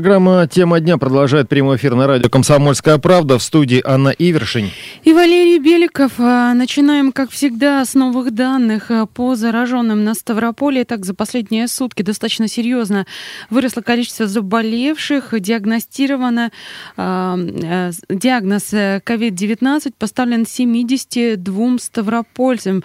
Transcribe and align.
Программа 0.00 0.48
«Тема 0.50 0.80
дня» 0.80 0.96
продолжает 0.96 1.50
прямой 1.50 1.76
эфир 1.76 1.94
на 1.94 2.06
радио 2.06 2.30
«Комсомольская 2.30 2.96
правда» 2.96 3.36
в 3.38 3.42
студии 3.42 3.82
Анна 3.84 4.08
Ивершин. 4.08 4.70
И 5.04 5.12
Валерий 5.12 5.58
Беликов. 5.58 6.12
А, 6.16 6.54
начинаем, 6.54 7.12
как 7.12 7.30
всегда, 7.30 7.84
с 7.84 7.92
новых 7.92 8.30
данных 8.30 8.90
а, 8.90 9.04
по 9.04 9.34
зараженным 9.34 10.02
на 10.02 10.14
Ставрополе. 10.14 10.86
Так, 10.86 11.04
за 11.04 11.12
последние 11.12 11.68
сутки 11.68 12.00
достаточно 12.00 12.48
серьезно 12.48 13.04
выросло 13.50 13.82
количество 13.82 14.26
заболевших. 14.26 15.38
Диагностировано 15.38 16.50
э, 16.96 17.90
диагноз 18.08 18.72
COVID-19 18.72 19.92
поставлен 19.98 20.46
72 20.46 21.78
ставропольцам. 21.78 22.82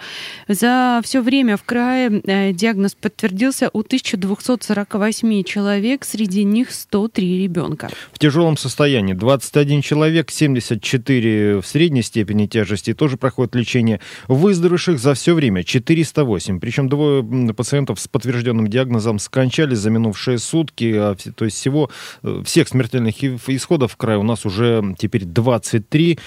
За 0.48 1.00
все 1.02 1.22
время 1.22 1.56
в 1.56 1.62
крае 1.62 2.52
диагноз 2.52 2.94
подтвердился 2.94 3.70
у 3.72 3.80
1248 3.80 5.44
человек. 5.44 6.04
Среди 6.04 6.44
них 6.44 6.72
103 7.06 7.42
ребенка. 7.42 7.88
В 8.12 8.18
тяжелом 8.18 8.56
состоянии 8.56 9.14
21 9.14 9.82
человек, 9.82 10.30
74 10.30 11.60
в 11.60 11.66
средней 11.66 12.02
степени 12.02 12.46
тяжести 12.46 12.94
тоже 12.94 13.16
проходят 13.16 13.54
лечение. 13.54 14.00
Выздоровевших 14.28 14.98
за 14.98 15.14
все 15.14 15.34
время 15.34 15.62
408. 15.62 16.60
Причем 16.60 16.88
двое 16.88 17.24
пациентов 17.54 18.00
с 18.00 18.08
подтвержденным 18.08 18.68
диагнозом 18.68 19.18
скончались 19.18 19.78
за 19.78 19.90
минувшие 19.90 20.38
сутки. 20.38 20.92
А 20.96 21.16
то 21.34 21.44
есть 21.44 21.56
всего 21.56 21.90
э, 22.22 22.42
всех 22.44 22.68
смертельных 22.68 23.22
исходов 23.22 23.92
в 23.92 23.96
крае 23.96 24.18
у 24.18 24.22
нас 24.22 24.44
уже 24.44 24.82
теперь 24.98 25.24
23. 25.24 26.18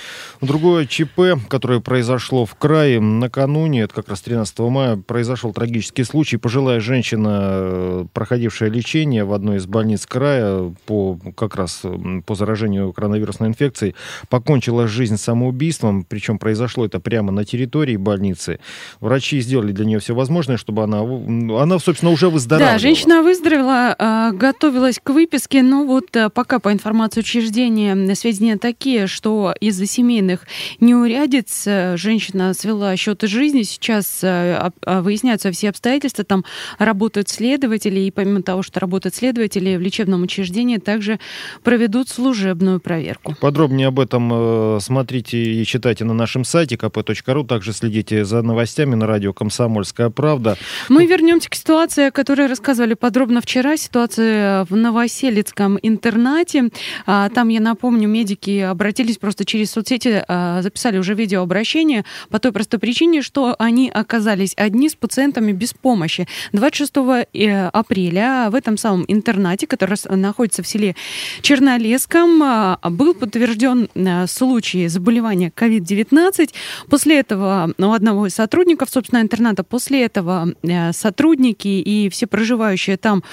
Другое 0.41 0.85
ЧП, 0.85 1.39
которое 1.49 1.79
произошло 1.79 2.45
в 2.45 2.55
крае 2.55 3.01
накануне, 3.01 3.81
это 3.81 3.95
как 3.95 4.09
раз 4.09 4.21
13 4.21 4.59
мая, 4.59 4.97
произошел 4.97 5.53
трагический 5.53 6.05
случай. 6.05 6.37
Пожилая 6.37 6.79
женщина, 6.79 7.39
э, 7.41 8.05
проходившая 8.13 8.69
лечение 8.69 9.25
в 9.25 9.33
одной 9.33 9.57
из 9.57 9.65
больниц 9.65 10.05
края 10.05 10.58
по 10.85 11.17
как 11.35 11.55
раз 11.55 11.83
по 12.25 12.35
заражению 12.35 12.93
коронавирусной 12.93 13.49
инфекцией 13.49 13.95
покончила 14.29 14.87
жизнь 14.87 15.17
самоубийством, 15.17 16.05
причем 16.07 16.39
произошло 16.39 16.85
это 16.85 16.99
прямо 16.99 17.31
на 17.31 17.45
территории 17.45 17.97
больницы. 17.97 18.59
Врачи 18.99 19.39
сделали 19.41 19.71
для 19.71 19.85
нее 19.85 19.99
все 19.99 20.13
возможное, 20.13 20.57
чтобы 20.57 20.83
она, 20.83 21.01
она 21.01 21.79
собственно, 21.79 22.11
уже 22.11 22.29
выздоровела. 22.29 22.73
Да, 22.73 22.79
женщина 22.79 23.21
выздоровела, 23.21 23.95
а, 23.97 24.31
готовилась 24.31 24.99
к 25.01 25.09
выписке, 25.09 25.61
но 25.63 25.85
вот 25.85 26.15
а, 26.15 26.29
пока 26.29 26.59
по 26.59 26.71
информации 26.71 27.21
учреждения 27.21 28.15
сведения 28.15 28.57
такие, 28.57 29.07
что 29.07 29.53
из-за 29.59 29.85
семейных 29.85 30.45
неурядиц 30.79 31.63
э, 31.65 31.97
женщина 31.97 32.53
свела 32.53 32.95
счеты 32.95 33.27
жизни. 33.27 33.63
Сейчас 33.63 34.19
э, 34.23 34.69
выясняются 34.85 35.51
все 35.51 35.69
обстоятельства, 35.69 36.23
там 36.23 36.43
работают 36.77 37.29
следователи, 37.29 37.99
и 38.01 38.11
помимо 38.11 38.41
того, 38.41 38.61
что 38.61 38.79
работают 38.79 39.15
следователи 39.15 39.75
в 39.75 39.81
лечебном 39.81 40.23
учреждении, 40.23 40.48
также 40.79 41.19
проведут 41.63 42.09
служебную 42.09 42.79
проверку. 42.79 43.35
Подробнее 43.39 43.87
об 43.87 43.99
этом 43.99 44.29
э, 44.31 44.79
смотрите 44.81 45.37
и 45.37 45.65
читайте 45.65 46.05
на 46.05 46.13
нашем 46.13 46.43
сайте 46.43 46.75
kp.ru. 46.75 47.45
Также 47.45 47.73
следите 47.73 48.25
за 48.25 48.41
новостями 48.41 48.95
на 48.95 49.07
радио 49.07 49.33
«Комсомольская 49.33 50.09
правда». 50.09 50.57
Мы 50.89 51.05
вернемся 51.05 51.49
к 51.49 51.55
ситуации, 51.55 52.07
о 52.07 52.11
которой 52.11 52.47
рассказывали 52.47 52.93
подробно 52.93 53.41
вчера. 53.41 53.77
Ситуация 53.77 54.65
в 54.65 54.75
Новоселицком 54.75 55.77
интернате. 55.81 56.69
А, 57.05 57.29
там, 57.29 57.49
я 57.49 57.59
напомню, 57.59 58.07
медики 58.07 58.59
обратились 58.59 59.17
просто 59.17 59.45
через 59.45 59.71
соцсети, 59.71 60.23
а, 60.27 60.61
записали 60.61 60.97
уже 60.97 61.13
видеообращение 61.13 62.05
по 62.29 62.39
той 62.39 62.51
простой 62.51 62.79
причине, 62.79 63.21
что 63.21 63.55
они 63.59 63.89
оказались 63.89 64.53
одни 64.57 64.89
с 64.89 64.95
пациентами 64.95 65.51
без 65.51 65.73
помощи. 65.73 66.27
26 66.53 66.93
э, 67.33 67.67
апреля 67.67 68.49
в 68.49 68.55
этом 68.55 68.77
самом 68.77 69.05
интернате, 69.07 69.67
который 69.67 69.97
находится 70.09 70.38
в 70.39 70.67
селе 70.67 70.95
Чернолеском, 71.41 72.41
а, 72.41 72.79
был 72.89 73.13
подтвержден 73.13 73.89
а, 73.95 74.25
случай 74.25 74.87
заболевания 74.87 75.51
COVID-19. 75.53 76.51
После 76.89 77.19
этого 77.19 77.73
у 77.77 77.91
одного 77.91 78.27
из 78.27 78.35
сотрудников, 78.35 78.89
собственно, 78.89 79.19
интерната, 79.19 79.63
после 79.63 80.05
этого 80.05 80.53
а, 80.63 80.93
сотрудники 80.93 81.67
и 81.67 82.09
все 82.09 82.25
проживающие 82.25 82.95
там 82.95 83.23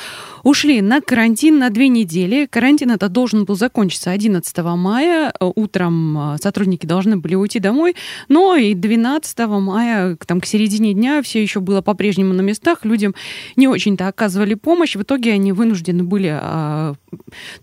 ушли 0.43 0.81
на 0.81 1.01
карантин 1.01 1.59
на 1.61 1.71
две 1.71 1.89
недели. 1.89 2.47
Карантин 2.47 2.91
это 2.91 3.09
должен 3.09 3.45
был 3.45 3.55
закончиться 3.55 4.11
11 4.11 4.57
мая. 4.77 5.33
Утром 5.41 6.37
сотрудники 6.43 6.87
должны 6.87 7.17
были 7.17 7.37
уйти 7.37 7.61
домой, 7.61 7.95
но 8.29 8.57
и 8.57 8.75
12 8.75 9.39
мая, 9.61 10.17
там, 10.27 10.41
к 10.41 10.47
середине 10.47 10.93
дня, 10.93 11.23
все 11.23 11.41
еще 11.41 11.61
было 11.61 11.83
по-прежнему 11.83 12.35
на 12.35 12.41
местах. 12.41 12.85
Людям 12.85 13.15
не 13.55 13.69
очень-то 13.69 14.09
оказывали 14.09 14.55
помощь. 14.55 14.97
В 14.97 15.03
итоге 15.03 15.33
они 15.33 15.53
вынуждены 15.53 16.03
были 16.03 16.96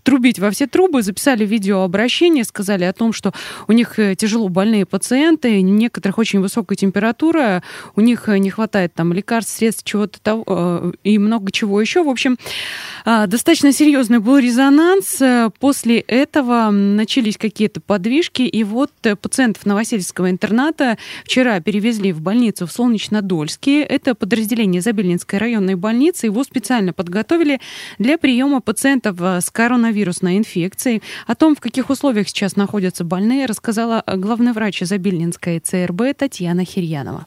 трубить 0.02 0.38
во 0.38 0.50
все 0.50 0.66
трубы, 0.66 1.02
записали 1.02 1.44
видеообращение, 1.44 2.44
сказали 2.44 2.84
о 2.84 2.92
том, 2.92 3.12
что 3.12 3.32
у 3.68 3.72
них 3.72 3.98
э, 3.98 4.14
тяжело 4.14 4.48
больные 4.48 4.86
пациенты, 4.86 5.58
у 5.58 5.62
некоторых 5.62 6.18
очень 6.18 6.40
высокая 6.40 6.76
температура, 6.76 7.62
у 7.96 8.00
них 8.00 8.28
э, 8.28 8.38
не 8.38 8.50
хватает 8.50 8.94
там 8.94 9.12
лекарств, 9.12 9.56
средств, 9.56 9.84
чего-то 9.84 10.20
того 10.20 10.44
э, 10.46 10.92
и 11.04 11.18
много 11.18 11.52
чего 11.52 11.80
еще. 11.80 12.02
В 12.02 12.08
общем, 12.08 12.38
а, 13.04 13.26
достаточно 13.26 13.72
серьезный 13.72 14.18
был 14.18 14.38
резонанс. 14.38 15.20
После 15.60 16.00
этого 16.00 16.70
начались 16.70 17.36
какие-то 17.36 17.80
подвижки, 17.80 18.42
и 18.42 18.64
вот 18.64 18.90
пациентов 19.20 19.66
Новосельского 19.66 20.30
интерната 20.30 20.98
вчера 21.24 21.60
перевезли 21.60 22.12
в 22.12 22.20
больницу 22.20 22.66
в 22.66 22.72
Солнечнодольске. 22.72 23.82
Это 23.82 24.14
подразделение 24.14 24.80
Забелинской 24.80 25.38
районной 25.38 25.74
больницы. 25.74 26.26
Его 26.26 26.44
специально 26.44 26.92
подготовили 26.92 27.60
для 27.98 28.18
приема 28.18 28.60
пациентов 28.60 29.16
с 29.24 29.50
коронавирусной 29.50 30.38
инфекцией. 30.38 31.02
О 31.26 31.34
том, 31.34 31.56
в 31.56 31.60
каких 31.60 31.90
условиях 31.90 32.28
сейчас 32.28 32.56
находятся 32.56 33.04
больные, 33.04 33.46
рассказала 33.46 34.02
главный 34.06 34.52
врач 34.52 34.82
Изобильнинской 34.82 35.58
ЦРБ 35.60 36.16
Татьяна 36.16 36.64
Хирьянова. 36.64 37.26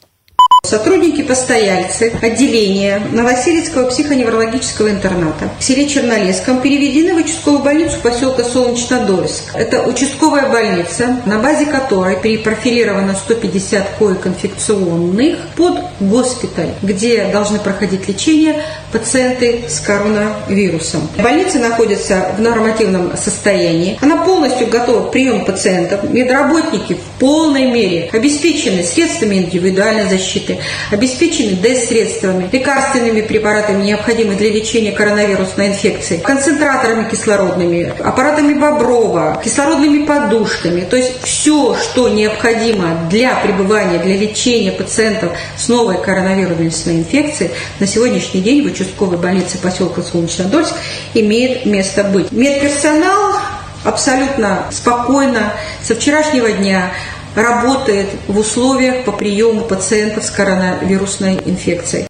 Сотрудники 0.68 1.22
постояльцы 1.22 2.12
отделения 2.22 3.02
Новосельского 3.14 3.90
психоневрологического 3.90 4.90
интерната 4.90 5.50
в 5.58 5.64
селе 5.64 5.88
Чернолесском 5.88 6.60
переведены 6.62 7.14
в 7.14 7.24
участковую 7.24 7.64
больницу 7.64 7.96
поселка 8.04 8.44
Солнечнодольск. 8.44 9.56
Это 9.56 9.84
участковая 9.84 10.50
больница, 10.50 11.22
на 11.26 11.40
базе 11.40 11.68
которой 11.68 12.18
перепрофилировано 12.18 13.16
150 13.16 13.92
коек 13.98 14.28
инфекционных 14.28 15.38
под 15.56 15.80
госпиталь, 16.02 16.74
где 16.82 17.30
должны 17.32 17.60
проходить 17.60 18.06
лечение 18.10 18.62
пациенты 18.92 19.70
с 19.70 19.80
коронавирусом. 19.80 21.08
Больница 21.18 21.60
находится 21.60 22.34
в 22.38 22.42
нормативном 22.42 23.16
состоянии. 23.16 23.98
Она 24.02 24.18
полностью 24.18 24.68
готова 24.68 25.08
к 25.08 25.12
приему 25.12 25.46
пациентов. 25.46 26.04
Медработники 26.10 26.96
в 26.96 27.20
полной 27.20 27.72
мере 27.72 28.10
обеспечены 28.12 28.84
средствами 28.84 29.36
индивидуальной 29.36 30.10
защиты, 30.10 30.57
обеспечены 30.92 31.54
ДЭС-средствами, 31.58 32.50
лекарственными 32.52 33.22
препаратами, 33.22 33.84
необходимыми 33.84 34.36
для 34.36 34.50
лечения 34.50 34.92
коронавирусной 34.92 35.68
инфекции, 35.68 36.18
концентраторами 36.18 37.10
кислородными, 37.10 37.94
аппаратами 38.04 38.54
Боброва, 38.54 39.42
кислородными 39.44 40.06
подушками. 40.06 40.82
То 40.82 40.96
есть 40.96 41.22
все, 41.24 41.76
что 41.76 42.10
необходимо 42.10 43.08
для 43.10 43.36
пребывания, 43.36 44.00
для 44.00 44.18
лечения 44.18 44.72
пациентов 44.72 45.32
с 45.58 45.68
новой 45.68 46.02
коронавирусной 46.02 47.00
инфекцией, 47.00 47.52
на 47.80 47.88
сегодняшний 47.88 48.42
день 48.42 48.64
в 48.64 48.72
участковой 48.72 49.18
больнице 49.18 49.58
поселка 49.58 50.02
Солнечнодольск 50.02 50.74
имеет 51.14 51.66
место 51.66 52.04
быть. 52.04 52.32
Медперсонал 52.32 53.36
абсолютно 53.84 54.66
спокойно 54.72 55.54
со 55.82 55.96
вчерашнего 55.96 56.52
дня 56.52 56.92
работает 57.38 58.08
в 58.28 58.40
условиях 58.40 59.06
по 59.06 59.12
приему 59.12 59.62
пациентов 59.62 60.26
с 60.26 60.32
коронавирусной 60.32 61.36
инфекцией. 61.46 62.08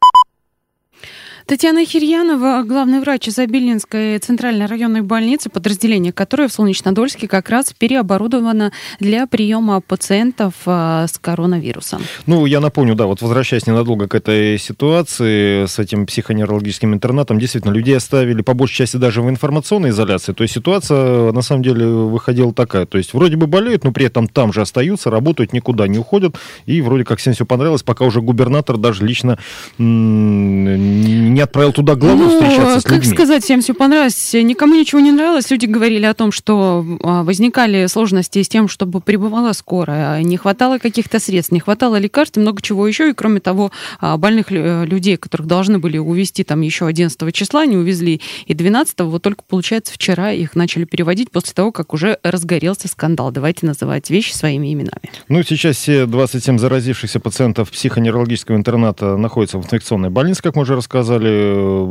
Татьяна 1.48 1.86
Хирьянова, 1.86 2.64
главный 2.64 3.00
врач 3.00 3.30
Изобильнинской 3.30 4.20
центральной 4.20 4.66
районной 4.66 5.00
больницы, 5.00 5.50
подразделение 5.50 6.12
которой 6.12 6.50
в 6.50 6.52
Солнечнодольске 6.52 7.30
как 7.30 7.50
раз 7.50 7.72
переоборудовано 7.72 8.74
для 9.00 9.28
приема 9.28 9.80
пациентов 9.80 10.54
а, 10.66 11.08
с 11.08 11.18
коронавирусом. 11.18 12.02
Ну, 12.26 12.46
я 12.46 12.60
напомню, 12.60 12.96
да, 12.96 13.06
вот 13.06 13.22
возвращаясь 13.22 13.66
ненадолго 13.66 14.10
к 14.10 14.16
этой 14.16 14.58
ситуации 14.58 15.66
с 15.68 15.80
этим 15.80 16.06
психоневрологическим 16.06 16.94
интернатом, 16.94 17.40
действительно, 17.40 17.72
людей 17.72 17.96
оставили 17.96 18.42
по 18.42 18.54
большей 18.54 18.80
части 18.80 18.98
даже 18.98 19.22
в 19.22 19.30
информационной 19.30 19.92
изоляции. 19.92 20.34
То 20.34 20.42
есть 20.42 20.54
ситуация 20.54 21.32
на 21.32 21.42
самом 21.42 21.64
деле 21.64 21.86
выходила 21.86 22.54
такая. 22.54 22.86
То 22.86 22.98
есть 22.98 23.14
вроде 23.14 23.38
бы 23.38 23.48
болеют, 23.48 23.86
но 23.86 23.94
при 23.94 24.08
этом 24.08 24.28
там 24.28 24.52
же 24.52 24.60
остаются, 24.60 25.10
работают, 25.10 25.54
никуда 25.54 25.88
не 25.88 25.98
уходят. 25.98 26.36
И 26.66 26.82
вроде 26.82 27.06
как 27.06 27.20
всем 27.20 27.32
все 27.32 27.46
понравилось, 27.46 27.84
пока 27.84 28.04
уже 28.04 28.20
губернатор 28.20 28.76
даже 28.76 29.06
лично 29.06 29.40
не 29.78 31.37
не 31.38 31.44
отправил 31.44 31.72
туда 31.72 31.96
главу 31.96 32.24
ну, 32.24 32.30
встречаться 32.32 32.80
с 32.80 32.84
как 32.84 32.94
людьми. 32.94 33.14
сказать, 33.14 33.44
всем 33.44 33.62
все 33.62 33.76
понравилось. 33.76 34.34
Никому 34.34 34.74
ничего 34.74 35.00
не 35.00 35.12
нравилось. 35.12 35.52
Люди 35.52 35.68
говорили 35.68 36.06
о 36.06 36.16
том, 36.16 36.32
что 36.32 36.84
а, 37.04 37.24
возникали 37.24 37.86
сложности 37.86 38.42
с 38.42 38.50
тем, 38.50 38.68
чтобы 38.68 39.02
прибывала 39.02 39.54
скорая, 39.54 40.24
не 40.24 40.36
хватало 40.36 40.80
каких-то 40.80 41.20
средств, 41.20 41.52
не 41.52 41.60
хватало 41.60 42.00
лекарств 42.00 42.38
и 42.38 42.40
много 42.40 42.64
чего 42.64 42.88
еще. 42.88 43.12
И 43.12 43.14
кроме 43.14 43.40
того, 43.40 43.72
а, 44.02 44.18
больных 44.18 44.48
людей, 44.50 45.18
которых 45.18 45.46
должны 45.46 45.78
были 45.78 46.00
увезти 46.00 46.44
там 46.44 46.62
еще 46.62 46.88
11 46.88 47.32
числа, 47.32 47.68
не 47.68 47.78
увезли 47.78 48.20
и 48.48 48.56
12 48.56 49.02
вот 49.02 49.22
только, 49.22 49.44
получается, 49.48 49.94
вчера 49.94 50.32
их 50.32 50.56
начали 50.56 50.86
переводить 50.86 51.30
после 51.30 51.54
того, 51.54 51.72
как 51.72 51.94
уже 51.94 52.18
разгорелся 52.24 52.88
скандал. 52.88 53.32
Давайте 53.32 53.68
называть 53.68 54.10
вещи 54.10 54.34
своими 54.34 54.74
именами. 54.74 55.12
Ну, 55.28 55.44
сейчас 55.44 55.76
все 55.78 56.08
27 56.08 56.58
заразившихся 56.58 57.20
пациентов 57.20 57.70
психоневрологического 57.70 58.56
интерната 58.56 59.18
находятся 59.18 59.60
в 59.60 59.66
инфекционной 59.66 60.10
больнице, 60.10 60.42
как 60.42 60.56
мы 60.56 60.64
уже 60.64 60.76
рассказали. 60.76 61.27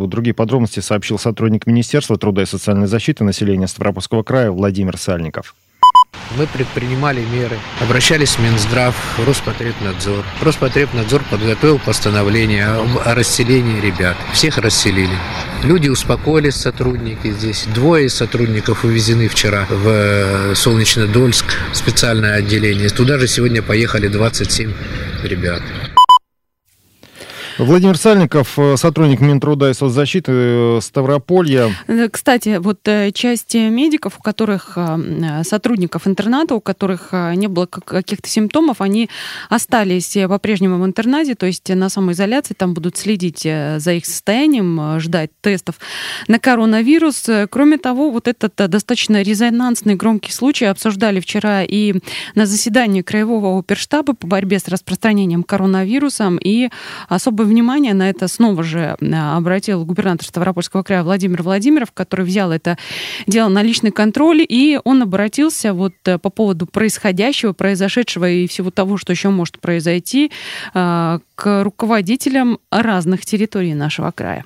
Другие 0.07 0.35
подробности 0.35 0.81
сообщил 0.81 1.19
сотрудник 1.19 1.67
Министерства 1.67 2.17
труда 2.19 2.43
и 2.43 2.47
социальной 2.47 2.87
защиты 2.87 3.25
населения 3.25 3.67
Ставропольского 3.67 4.23
края 4.23 4.51
Владимир 4.51 4.97
Сальников. 4.97 5.55
Мы 6.37 6.47
предпринимали 6.47 7.21
меры, 7.21 7.57
обращались 7.81 8.37
в 8.37 8.41
Минздрав, 8.41 8.95
Роспотребнадзор. 9.25 10.25
Роспотребнадзор 10.43 11.23
подготовил 11.31 11.79
постановление 11.79 12.67
о 12.67 13.15
расселении 13.15 13.81
ребят. 13.81 14.17
Всех 14.33 14.59
расселили. 14.59 15.15
Люди 15.63 15.89
успокоились, 15.89 16.57
сотрудники 16.57 17.31
здесь. 17.31 17.67
Двое 17.75 18.09
сотрудников 18.11 18.85
увезены 18.85 19.29
вчера 19.29 19.67
в 19.71 19.89
э, 19.89 20.55
Солнечнодольск, 20.55 21.47
специальное 21.73 22.35
отделение. 22.35 22.89
Туда 22.89 23.19
же 23.19 23.29
сегодня 23.29 23.63
поехали 23.63 24.09
27 24.09 24.73
ребят. 25.23 25.63
Владимир 27.59 27.97
Сальников, 27.97 28.59
э, 28.59 28.77
сотрудник 28.77 29.21
Минтруда 29.21 29.71
и 29.71 29.75
соцзащиты 29.75 30.33
э, 30.35 30.79
Ставрополья. 30.83 31.71
Э, 31.87 32.09
кстати, 32.11 32.59
вот 32.59 32.81
часть 33.15 33.55
медиков, 33.55 34.19
у 34.19 34.23
которых, 34.23 34.77
сотрудников 35.43 36.07
интерната, 36.07 36.55
у 36.55 36.61
которых 36.61 37.13
не 37.13 37.47
было 37.47 37.67
каких-то 37.67 38.29
симптомов, 38.29 38.81
они 38.81 39.09
остались 39.49 40.17
по-прежнему 40.29 40.79
в 40.79 40.85
интернате, 40.85 41.35
то 41.35 41.47
есть 41.47 41.69
на 41.69 41.89
самоизоляции, 41.89 42.55
там 42.55 42.75
будут 42.75 42.97
следить 42.97 43.43
за 43.43 43.93
их 43.93 44.07
состоянием, 44.07 45.01
ждать 45.01 45.31
тестов 45.41 45.77
на 46.29 46.39
коронавирус. 46.39 47.29
Кроме 47.51 47.79
того, 47.79 48.11
вот 48.11 48.29
этот 48.29 48.55
достаточно 48.57 49.23
резонансный 49.23 49.95
громкий 49.95 50.33
случай 50.33 50.67
обсуждали 50.67 51.21
вчера 51.21 51.63
и 51.63 51.95
на 52.35 52.47
заседании 52.47 53.03
Краевого 53.03 53.59
оперштаба 53.59 54.15
по 54.15 54.27
борьбе 54.27 54.59
с 54.59 54.69
распространением 54.69 55.43
коронавирусом, 55.43 56.39
и 56.43 56.69
особо 57.09 57.46
внимание 57.47 57.95
на 57.95 58.11
это 58.11 58.29
снова 58.29 58.63
же 58.63 58.97
а, 59.01 59.37
обратил 59.37 59.85
губернатор 59.85 60.27
Ставропольского 60.27 60.83
края 60.83 61.03
Владимир 61.03 61.43
Владимиров, 61.43 61.93
который 61.93 62.25
взял 62.25 62.53
это 62.53 62.79
дело 63.27 63.49
на 63.49 63.63
личный 63.63 63.91
контроль, 63.91 64.45
и 64.49 64.79
он 64.85 65.03
обратился 65.03 65.73
вот 65.73 65.95
э, 66.07 66.19
по 66.19 66.31
поводу 66.31 66.67
происходящего, 66.67 67.53
произошедшего 67.53 68.29
и 68.29 68.47
всего 68.47 68.71
того, 68.71 68.97
что 68.97 69.13
еще 69.13 69.31
может 69.31 69.61
произойти, 69.61 70.31
а, 70.75 71.21
к 71.35 71.63
руководителям 71.63 72.59
разных 72.71 73.25
территорий 73.25 73.75
нашего 73.75 74.11
края. 74.11 74.45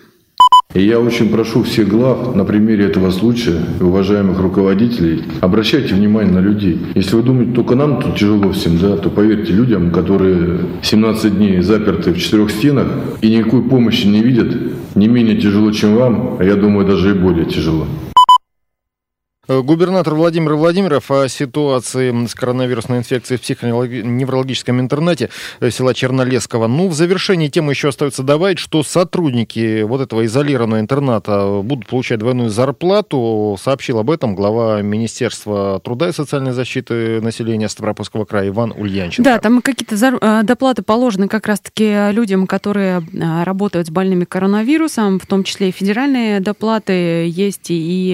И 0.73 0.85
я 0.85 1.01
очень 1.01 1.31
прошу 1.31 1.65
всех 1.65 1.89
глав 1.89 2.37
на 2.37 2.45
примере 2.45 2.85
этого 2.85 3.11
случая, 3.11 3.61
уважаемых 3.81 4.39
руководителей, 4.39 5.25
обращайте 5.41 5.97
внимание 5.97 6.33
на 6.33 6.39
людей. 6.39 6.79
Если 6.95 7.17
вы 7.17 7.25
думаете, 7.25 7.53
только 7.55 7.75
нам 7.75 8.01
тут 8.01 8.15
тяжело 8.15 8.53
всем, 8.53 8.79
да, 8.79 8.97
то 8.97 9.11
поверьте 9.11 9.53
людям, 9.53 9.91
которые 9.91 10.61
17 10.83 11.37
дней 11.37 11.61
заперты 11.63 12.13
в 12.13 12.19
четырех 12.19 12.53
стенах 12.53 12.87
и 13.21 13.37
никакой 13.37 13.63
помощи 13.63 14.07
не 14.07 14.23
видят, 14.23 14.57
не 14.95 15.09
менее 15.09 15.39
тяжело, 15.39 15.73
чем 15.73 15.97
вам, 15.97 16.37
а 16.39 16.45
я 16.45 16.55
думаю, 16.55 16.87
даже 16.87 17.11
и 17.11 17.19
более 17.19 17.47
тяжело. 17.47 17.87
Э, 19.50 19.62
губернатор 19.62 20.14
Владимир 20.14 20.55
Владимиров 20.55 21.11
о 21.11 21.29
ситуации 21.29 22.26
с 22.26 22.37
коронавирусной 22.37 22.99
инфекцией 22.99 23.37
в 23.37 23.43
психоневрологическом 23.43 24.79
интернете 24.79 25.29
э, 25.58 25.70
села 25.70 25.93
Чернолесского. 25.93 26.69
Ну, 26.69 26.87
в 26.87 26.94
завершении 26.94 27.49
темы 27.49 27.73
еще 27.73 27.88
остается 27.88 28.23
добавить, 28.23 28.61
что 28.61 28.85
сотрудники 28.85 29.82
вот 29.82 30.02
этого 30.02 30.25
изолированного 30.25 30.79
интерната 30.79 31.62
будут 31.64 31.88
получать 31.88 32.20
двойную 32.20 32.50
зарплату. 32.50 33.58
Сообщил 33.61 33.99
об 33.99 34.12
этом 34.12 34.37
глава 34.37 34.82
Министерства 34.82 35.81
труда 35.82 36.11
и 36.11 36.12
социальной 36.12 36.52
защиты 36.52 37.20
населения 37.20 37.69
Ставропольского 37.69 38.26
края 38.26 38.50
Иван 38.50 38.73
Ульянченко. 38.76 39.29
Да, 39.29 39.41
там 39.41 39.62
какие-то 39.62 39.97
э, 39.97 40.43
доплаты 40.44 40.82
положены 40.82 41.26
как 41.26 41.49
раз-таки 41.49 42.12
людям, 42.12 42.47
которые 42.47 43.02
работают 43.44 43.88
с 43.88 43.91
больными 43.91 44.26
коронавирусом, 44.26 45.19
в 45.19 45.26
том 45.26 45.43
числе 45.43 45.70
и 45.70 45.73
федеральные 45.73 46.38
доплаты, 46.38 47.26
есть 47.26 47.67
и 47.70 48.12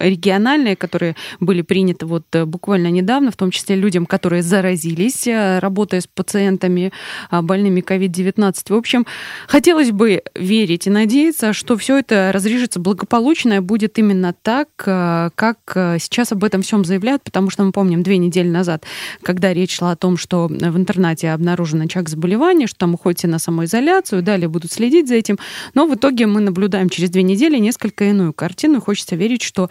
региональные 0.00 0.37
региональные, 0.38 0.76
которые 0.76 1.16
были 1.40 1.62
приняты 1.62 2.06
вот 2.06 2.24
э, 2.32 2.44
буквально 2.44 2.88
недавно, 2.88 3.30
в 3.30 3.36
том 3.36 3.50
числе 3.50 3.76
людям, 3.76 4.06
которые 4.06 4.42
заразились, 4.42 5.26
э, 5.26 5.58
работая 5.58 6.00
с 6.00 6.06
пациентами 6.06 6.92
а, 7.30 7.42
больными 7.42 7.80
COVID-19. 7.80 8.54
В 8.68 8.74
общем, 8.74 9.06
хотелось 9.48 9.90
бы 9.90 10.22
верить 10.34 10.86
и 10.86 10.90
надеяться, 10.90 11.52
что 11.52 11.76
все 11.76 11.98
это 11.98 12.30
разрешится 12.32 12.80
благополучно 12.80 13.54
и 13.54 13.60
будет 13.60 13.98
именно 13.98 14.32
так, 14.32 14.68
э, 14.86 15.30
как 15.34 15.58
сейчас 15.98 16.32
об 16.32 16.44
этом 16.44 16.62
всем 16.62 16.84
заявляют, 16.84 17.22
потому 17.24 17.50
что 17.50 17.64
мы 17.64 17.72
помним 17.72 18.02
две 18.02 18.18
недели 18.18 18.48
назад, 18.48 18.84
когда 19.22 19.52
речь 19.52 19.76
шла 19.76 19.92
о 19.92 19.96
том, 19.96 20.16
что 20.16 20.46
в 20.48 20.76
интернате 20.76 21.30
обнаружен 21.30 21.82
очаг 21.82 22.08
заболевания, 22.08 22.66
что 22.66 22.78
там 22.78 22.94
уходите 22.94 23.26
на 23.26 23.38
самоизоляцию, 23.38 24.22
далее 24.22 24.48
будут 24.48 24.72
следить 24.72 25.08
за 25.08 25.14
этим. 25.14 25.38
Но 25.74 25.86
в 25.86 25.94
итоге 25.94 26.26
мы 26.26 26.40
наблюдаем 26.40 26.88
через 26.88 27.10
две 27.10 27.22
недели 27.22 27.58
несколько 27.58 28.04
иную 28.04 28.32
картину. 28.32 28.80
Хочется 28.80 29.16
верить, 29.16 29.42
что 29.42 29.70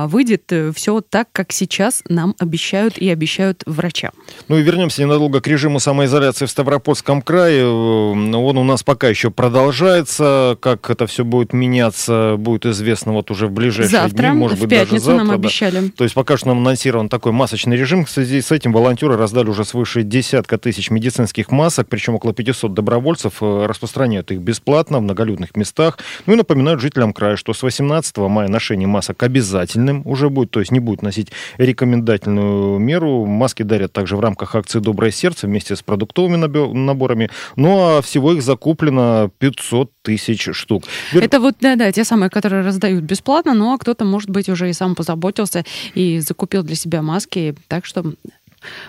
а, 0.00 0.06
выйдет 0.06 0.50
э, 0.50 0.72
все 0.74 1.02
так, 1.02 1.28
как 1.32 1.52
сейчас 1.52 2.02
нам 2.08 2.34
обещают 2.38 2.96
и 2.96 3.10
обещают 3.10 3.62
врача. 3.66 4.12
Ну 4.48 4.56
и 4.56 4.62
вернемся 4.62 5.02
ненадолго 5.02 5.42
к 5.42 5.46
режиму 5.46 5.78
самоизоляции 5.78 6.46
в 6.46 6.50
Ставропольском 6.50 7.20
крае. 7.20 7.60
Э, 7.60 7.64
он 7.64 8.56
у 8.56 8.64
нас 8.64 8.82
пока 8.82 9.08
еще 9.08 9.30
продолжается. 9.30 10.56
Как 10.60 10.88
это 10.88 11.06
все 11.06 11.24
будет 11.24 11.52
меняться, 11.52 12.36
будет 12.38 12.64
известно 12.64 13.12
вот 13.12 13.30
уже 13.30 13.46
в 13.46 13.52
ближайшие 13.52 13.90
завтра, 13.90 14.28
дни. 14.28 14.38
Может 14.38 14.58
в 14.58 14.62
быть, 14.62 14.70
пятницу 14.70 15.06
даже 15.06 15.18
завтра. 15.18 15.24
нам 15.24 15.34
обещали. 15.34 15.80
Да. 15.80 15.92
То 15.96 16.04
есть 16.04 16.14
пока 16.14 16.38
что 16.38 16.48
нам 16.48 16.60
анонсирован 16.60 17.10
такой 17.10 17.32
масочный 17.32 17.76
режим. 17.76 18.06
В 18.06 18.10
связи 18.10 18.40
с 18.40 18.50
этим 18.50 18.72
волонтеры 18.72 19.18
раздали 19.18 19.50
уже 19.50 19.66
свыше 19.66 20.02
десятка 20.02 20.56
тысяч 20.56 20.90
медицинских 20.90 21.50
масок, 21.50 21.88
причем 21.88 22.14
около 22.14 22.32
500 22.32 22.72
добровольцев 22.72 23.34
э, 23.42 23.66
распространяют 23.66 24.30
их 24.30 24.38
бесплатно 24.38 24.98
в 24.98 25.02
многолюдных 25.02 25.56
местах. 25.56 25.98
Ну 26.24 26.32
и 26.32 26.36
напоминают 26.36 26.80
жителям 26.80 27.12
края, 27.12 27.36
что 27.36 27.52
с 27.52 27.62
18 27.62 28.16
мая 28.16 28.48
ношение 28.48 28.88
масок 28.88 29.22
обязательно 29.22 29.79
обязательным 29.80 30.02
уже 30.04 30.28
будет, 30.28 30.50
то 30.50 30.60
есть 30.60 30.72
не 30.72 30.80
будет 30.80 31.02
носить 31.02 31.28
рекомендательную 31.58 32.78
меру. 32.78 33.26
Маски 33.26 33.62
дарят 33.62 33.92
также 33.92 34.16
в 34.16 34.20
рамках 34.20 34.54
акции 34.54 34.80
«Доброе 34.80 35.10
сердце» 35.10 35.46
вместе 35.46 35.76
с 35.76 35.82
продуктовыми 35.82 36.36
наборами. 36.36 37.30
Ну 37.56 37.78
а 37.78 38.02
всего 38.02 38.32
их 38.32 38.42
закуплено 38.42 39.30
500 39.38 39.90
тысяч 40.02 40.48
штук. 40.52 40.84
Это 41.12 41.40
вот, 41.40 41.56
да-да, 41.60 41.90
те 41.92 42.04
самые, 42.04 42.30
которые 42.30 42.64
раздают 42.64 43.04
бесплатно, 43.04 43.50
а 43.74 43.78
кто-то, 43.78 44.04
может 44.04 44.30
быть, 44.30 44.48
уже 44.48 44.70
и 44.70 44.72
сам 44.72 44.94
позаботился 44.94 45.64
и 45.94 46.20
закупил 46.20 46.62
для 46.62 46.76
себя 46.76 47.02
маски. 47.02 47.54
Так 47.68 47.86
что 47.86 48.04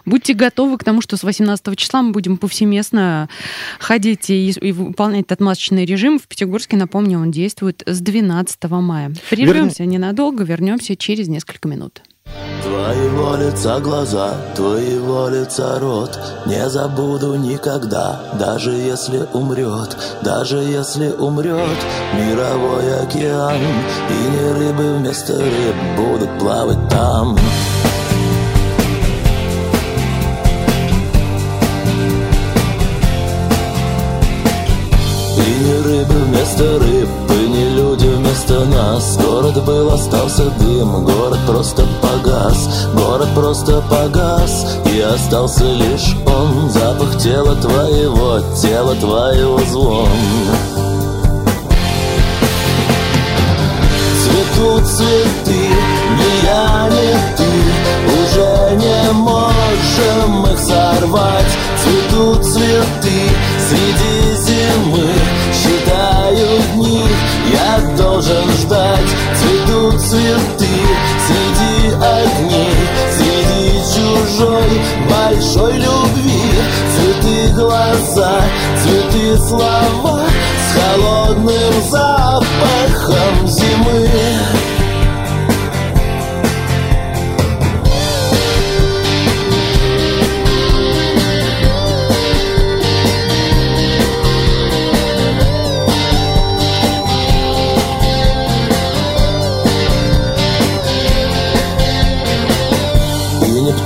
Будьте 0.06 0.34
готовы 0.34 0.78
к 0.78 0.84
тому, 0.84 1.02
что 1.02 1.18
с 1.18 1.24
18 1.24 1.78
числа 1.78 2.02
мы 2.02 2.12
будем 2.12 2.38
повсеместно 2.38 3.30
ходить 3.80 4.30
и, 4.30 4.50
и 4.50 4.72
выполнять 4.72 5.26
этот 5.26 5.40
масочный 5.40 5.86
режим. 5.86 6.20
В 6.20 6.28
Пятигорске, 6.28 6.78
напомню, 6.78 7.20
он 7.20 7.32
действует 7.32 7.84
с 7.86 8.00
12 8.02 8.64
мая. 8.70 9.14
Прервемся 9.30 9.84
Верн... 9.84 9.92
ненадолго, 9.92 10.44
вернемся 10.44 10.96
через 10.96 11.28
несколько 11.28 11.68
минут. 11.68 12.02
Твоего 12.64 13.36
лица 13.36 13.80
глаза, 13.80 14.34
твоего 14.56 15.28
лица 15.28 15.80
рот 15.80 16.18
Не 16.46 16.70
забуду 16.70 17.36
никогда, 17.36 18.22
даже 18.40 18.72
если 18.72 19.28
умрет 19.34 19.98
Даже 20.24 20.58
если 20.58 21.10
умрет 21.10 21.78
мировой 22.14 23.04
океан 23.04 23.60
И 24.10 24.14
не 24.14 24.52
рыбы 24.54 24.98
вместо 24.98 25.38
рыб 25.38 25.76
будут 25.98 26.40
плавать 26.40 26.90
там 26.90 27.38
вместо 36.62 36.80
рыб 36.80 37.10
И 37.30 37.48
не 37.48 37.70
люди 37.70 38.08
вместо 38.08 38.66
нас. 38.66 39.18
Город 39.18 39.64
был, 39.66 39.94
остался 39.94 40.50
дым 40.60 41.04
Город 41.04 41.40
просто 41.48 41.84
погас. 42.02 42.88
Город 42.94 43.28
просто 43.36 43.82
погас 43.90 44.78
И 44.86 45.00
остался 45.00 45.66
лишь 45.66 46.16
он. 46.26 46.70
Запах 46.70 47.18
тела 47.18 47.56
твоего 47.56 48.40
Тела 48.62 48.96
твоего 48.96 49.60
звон 49.70 50.10
Цветут 54.24 54.88
цветы 54.88 55.60
Ни 56.18 56.46
я, 56.46 56.90
ни 56.90 57.38
ты. 57.38 57.52
Уже 58.22 58.76
не 58.76 59.12
можем 59.14 60.46
их 60.46 60.60
сорвать. 60.60 61.46
Цветут 61.84 62.46
цветы 62.46 63.30
Среди 63.68 64.36
зимы 64.36 65.21
считают 65.82 66.72
должен 67.98 68.50
ждать. 68.52 69.10
Цветут 69.36 70.00
цветы 70.02 70.68
среди 71.28 71.94
огней 71.96 72.74
Среди 73.18 73.80
чужой 73.94 74.82
большой 75.10 75.74
любви. 75.74 76.52
Цветы 76.96 77.54
глаза, 77.54 78.42
цветы 78.84 79.38
слова 79.38 80.22
С 80.68 80.80
холодным 80.80 81.74
запахом 81.90 83.48
зимы 83.48 84.31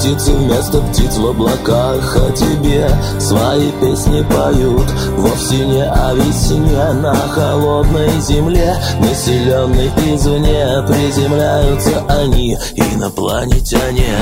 птицы 0.06 0.34
вместо 0.34 0.82
птиц 0.82 1.18
в 1.18 1.28
облаках 1.28 2.16
О 2.16 2.32
тебе 2.32 2.88
свои 3.20 3.72
песни 3.82 4.24
поют. 4.24 4.88
Вовсе 5.18 5.66
не 5.66 5.84
о 5.84 6.14
весне 6.14 6.94
на 7.02 7.16
холодной 7.16 8.20
земле 8.22 8.76
Населенной 9.00 9.88
извне 9.88 10.84
приземляются 10.88 12.04
они 12.08 12.56
Инопланетяне. 12.76 14.16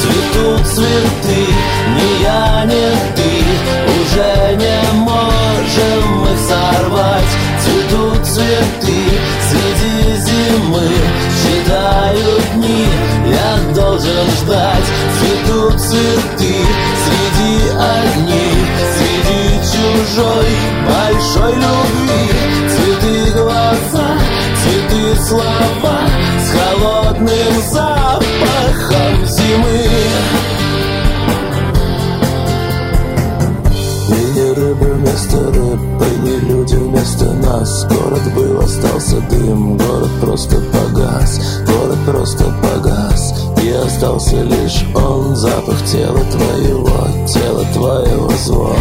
Цветут 0.00 0.66
цветы, 0.68 1.46
ни 1.96 2.22
я, 2.22 2.64
ни 2.64 3.14
ты 3.14 3.44
Уже 4.00 4.56
не 4.56 4.98
можем 5.00 6.24
их 6.32 6.40
сорвать. 6.48 7.32
Цветут 7.62 8.24
цветы 8.24 8.98
среди 9.50 10.16
зимы 10.16 11.27
Считают 11.48 12.42
дни, 12.56 12.86
я 13.30 13.74
должен 13.74 14.30
ждать. 14.38 14.84
Цветут 15.18 15.80
цветы 15.80 16.54
среди 17.04 17.70
огней 17.70 18.66
Среди 18.94 19.42
чужой 19.64 20.46
большой 20.86 21.54
любви. 21.54 22.22
Цветы 22.68 23.38
глаза, 23.38 24.18
цветы 24.62 25.16
слова 25.22 26.00
С 26.38 26.50
холодным 26.50 27.62
запахом 27.72 29.26
зимы 29.26 29.88
вместо 35.08 35.38
рыбы, 35.38 36.06
не 36.22 36.36
люди 36.48 36.74
вместо 36.74 37.24
нас. 37.34 37.84
Город 37.84 38.34
был, 38.34 38.60
остался 38.60 39.20
дым, 39.30 39.76
город 39.76 40.10
просто 40.20 40.56
погас. 40.72 41.40
Город 41.66 41.98
просто 42.06 42.44
погас. 42.62 43.34
И 43.62 43.70
остался 43.70 44.42
лишь 44.42 44.84
он 44.94 45.36
Запах 45.36 45.84
тела 45.84 46.20
твоего, 46.30 47.26
тела 47.26 47.64
твоего 47.72 48.30
звон. 48.44 48.76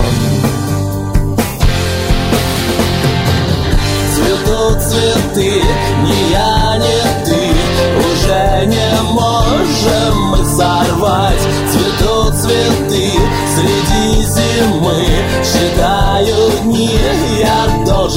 Цветут 4.15 4.81
цветы, 4.81 5.61
ни 6.03 6.31
я, 6.31 6.77
ни 6.77 7.25
ты. 7.25 7.51
Уже 8.11 8.65
не 8.67 9.01
можем 9.11 10.21
мы 10.31 10.45
сорвать. 10.45 11.47
Цветут 11.71 12.35
цветы 12.35 13.11
среди 13.55 14.23
зимы 14.23 15.07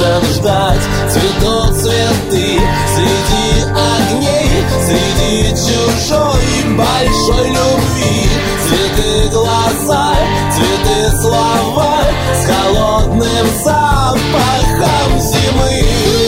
должен 0.01 0.33
ждать. 0.33 0.81
Цветут 1.09 1.75
цветы 1.75 2.59
среди 2.95 3.63
огней 3.71 4.49
Среди 4.85 5.49
чужой 5.49 6.75
большой 6.75 7.47
любви. 7.47 8.29
Цветы 8.67 9.29
глаза, 9.31 10.13
цветы 10.51 11.17
слова 11.21 11.99
С 12.33 12.45
холодным 12.45 13.47
запахом 13.63 15.19
зимы 15.19 16.20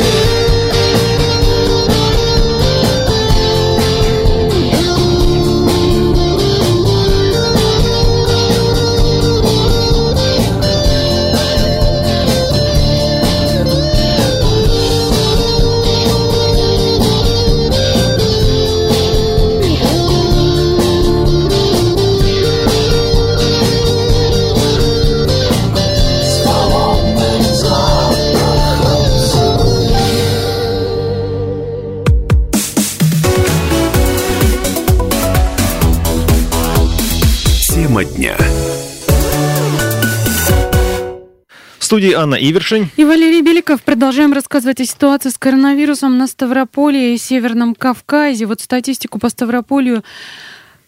студии 41.94 42.14
Анна 42.14 42.34
Ивершин. 42.34 42.90
И 42.98 43.06
Валерий 43.06 43.44
Беликов. 43.44 43.84
Продолжаем 43.84 44.34
рассказывать 44.34 44.82
о 44.82 44.86
ситуации 44.86 45.30
с 45.30 45.38
коронавирусом 45.38 46.18
на 46.18 46.26
Ставрополе 46.26 47.14
и 47.14 47.20
Северном 47.20 47.76
Кавказе. 47.76 48.48
Вот 48.48 48.62
статистику 48.62 49.20
по 49.20 49.30
Ставрополю 49.30 50.04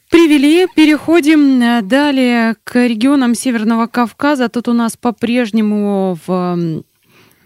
привели. 0.09 0.65
Переходим 0.75 1.61
э, 1.61 1.81
далее 1.83 2.55
к 2.63 2.87
регионам 2.87 3.35
Северного 3.35 3.85
Кавказа. 3.85 4.49
Тут 4.49 4.67
у 4.67 4.73
нас 4.73 4.97
по-прежнему 4.97 6.17
в, 6.25 6.83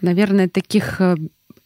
наверное, 0.00 0.48
таких 0.48 0.98
э, 1.02 1.16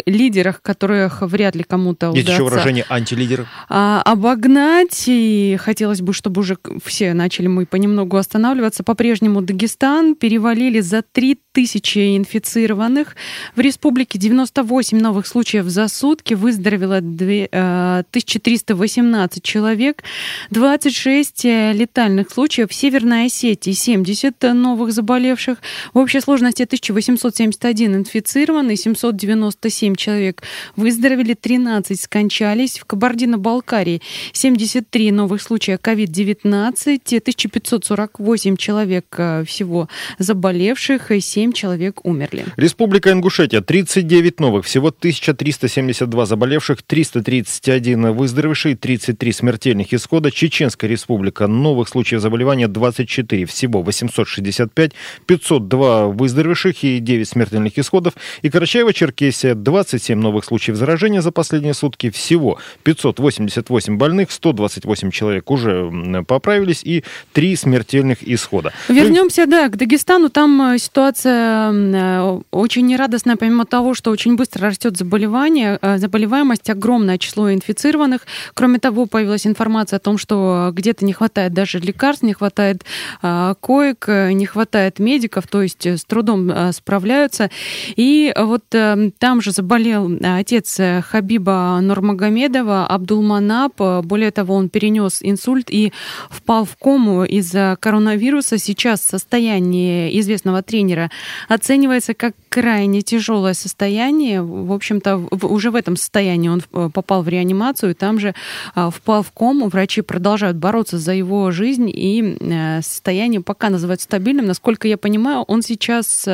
лидерах, 0.06 0.62
которых 0.62 1.22
вряд 1.22 1.56
ли 1.56 1.62
кому-то 1.62 2.10
удастся... 2.10 2.30
Есть 2.30 2.40
еще 2.40 2.44
выражение 2.44 2.84
антилидер. 2.88 3.46
А, 3.68 4.02
обогнать, 4.02 5.04
и 5.06 5.56
хотелось 5.60 6.00
бы, 6.00 6.12
чтобы 6.12 6.40
уже 6.40 6.56
все 6.84 7.14
начали 7.14 7.46
мы 7.46 7.66
понемногу 7.66 8.16
останавливаться. 8.16 8.82
По-прежнему 8.84 9.42
Дагестан 9.42 10.14
перевалили 10.14 10.80
за 10.80 11.02
3000 11.02 12.16
инфицированных. 12.16 13.16
В 13.56 13.60
республике 13.60 14.18
98 14.18 14.98
новых 14.98 15.26
случаев 15.26 15.66
за 15.66 15.88
сутки, 15.88 16.34
выздоровело 16.34 16.96
1318 16.96 19.38
э, 19.38 19.40
человек, 19.42 20.04
26 20.50 21.44
э, 21.44 21.72
летальных 21.72 22.30
случаев. 22.30 22.70
В 22.70 22.74
Северной 22.74 23.26
Осетии 23.26 23.72
70 23.72 24.40
новых 24.54 24.92
заболевших. 24.92 25.58
В 25.92 25.98
общей 25.98 26.20
сложности 26.20 26.62
1871 26.62 27.96
инфицированный, 27.96 28.76
797 28.76 29.83
7 29.84 29.96
человек 29.96 30.42
выздоровели, 30.76 31.34
13 31.34 32.00
скончались. 32.00 32.78
В 32.78 32.86
Кабардино-Балкарии 32.86 34.00
73 34.32 35.12
новых 35.12 35.42
случая 35.42 35.76
COVID-19, 35.76 37.00
1548 37.04 38.56
человек 38.56 39.04
э, 39.18 39.44
всего 39.44 39.88
заболевших, 40.18 41.10
и 41.10 41.20
7 41.20 41.52
человек 41.52 42.00
умерли. 42.04 42.46
Республика 42.56 43.12
Ингушетия 43.12 43.60
39 43.60 44.40
новых, 44.40 44.64
всего 44.64 44.88
1372 44.88 46.24
заболевших, 46.24 46.82
331 46.82 48.12
выздоровевшие, 48.12 48.76
33 48.76 49.32
смертельных 49.32 49.92
исхода. 49.92 50.30
Чеченская 50.30 50.88
республика 50.88 51.46
новых 51.46 51.90
случаев 51.90 52.22
заболевания 52.22 52.68
24, 52.68 53.44
всего 53.44 53.82
865, 53.82 54.92
502 55.26 56.06
выздоровевших 56.08 56.84
и 56.84 57.00
9 57.00 57.28
смертельных 57.28 57.78
исходов. 57.78 58.14
И 58.40 58.48
Карачаево-Черкесия 58.48 59.54
27 59.74 60.20
новых 60.20 60.44
случаев 60.44 60.76
заражения 60.76 61.20
за 61.20 61.32
последние 61.32 61.74
сутки. 61.74 62.08
Всего 62.10 62.58
588 62.84 63.96
больных, 63.96 64.30
128 64.30 65.10
человек 65.10 65.50
уже 65.50 65.90
поправились 66.28 66.82
и 66.84 67.02
3 67.32 67.56
смертельных 67.56 68.18
исхода. 68.22 68.72
Вернемся, 68.88 69.46
да, 69.46 69.68
к 69.68 69.76
Дагестану. 69.76 70.28
Там 70.28 70.74
э, 70.74 70.78
ситуация 70.78 71.72
э, 71.72 72.40
очень 72.52 72.86
нерадостная, 72.86 73.34
помимо 73.34 73.64
того, 73.64 73.94
что 73.94 74.12
очень 74.12 74.36
быстро 74.36 74.68
растет 74.68 74.96
заболевание, 74.96 75.80
э, 75.82 75.98
заболеваемость, 75.98 76.70
огромное 76.70 77.18
число 77.18 77.52
инфицированных. 77.52 78.20
Кроме 78.54 78.78
того, 78.78 79.06
появилась 79.06 79.44
информация 79.44 79.96
о 79.96 80.00
том, 80.00 80.18
что 80.18 80.70
где-то 80.72 81.04
не 81.04 81.12
хватает 81.12 81.52
даже 81.52 81.80
лекарств, 81.80 82.22
не 82.22 82.32
хватает 82.32 82.84
коек, 83.20 84.06
не 84.06 84.46
хватает 84.46 85.00
медиков, 85.00 85.48
то 85.48 85.62
есть 85.62 85.84
с 85.84 86.04
трудом 86.04 86.72
справляются. 86.72 87.50
И 87.96 88.32
вот 88.36 88.62
там 88.68 89.40
же 89.40 89.50
заболевание 89.50 89.63
заболел 89.64 90.18
отец 90.22 90.78
Хабиба 91.08 91.78
Нурмагомедова, 91.80 92.86
Абдулманап. 92.86 93.80
Более 94.04 94.30
того, 94.30 94.56
он 94.56 94.68
перенес 94.68 95.20
инсульт 95.22 95.70
и 95.70 95.90
впал 96.28 96.66
в 96.66 96.76
кому 96.76 97.24
из-за 97.24 97.78
коронавируса. 97.80 98.58
Сейчас 98.58 99.00
состояние 99.00 100.20
известного 100.20 100.62
тренера 100.62 101.10
оценивается 101.48 102.12
как 102.12 102.34
крайне 102.50 103.00
тяжелое 103.00 103.54
состояние. 103.54 104.42
В 104.42 104.70
общем-то, 104.70 105.28
уже 105.42 105.70
в 105.70 105.76
этом 105.76 105.96
состоянии 105.96 106.50
он 106.50 106.60
попал 106.90 107.22
в 107.22 107.28
реанимацию, 107.28 107.92
и 107.92 107.94
там 107.94 108.20
же 108.20 108.34
впал 108.74 109.22
в 109.22 109.32
кому. 109.32 109.68
Врачи 109.68 110.02
продолжают 110.02 110.58
бороться 110.58 110.98
за 110.98 111.12
его 111.14 111.50
жизнь, 111.52 111.90
и 111.90 112.36
состояние 112.82 113.40
пока 113.40 113.70
называется 113.70 114.04
стабильным. 114.04 114.44
Насколько 114.44 114.88
я 114.88 114.98
понимаю, 114.98 115.40
он 115.48 115.62
сейчас 115.62 116.28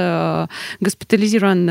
госпитализирован 0.80 1.66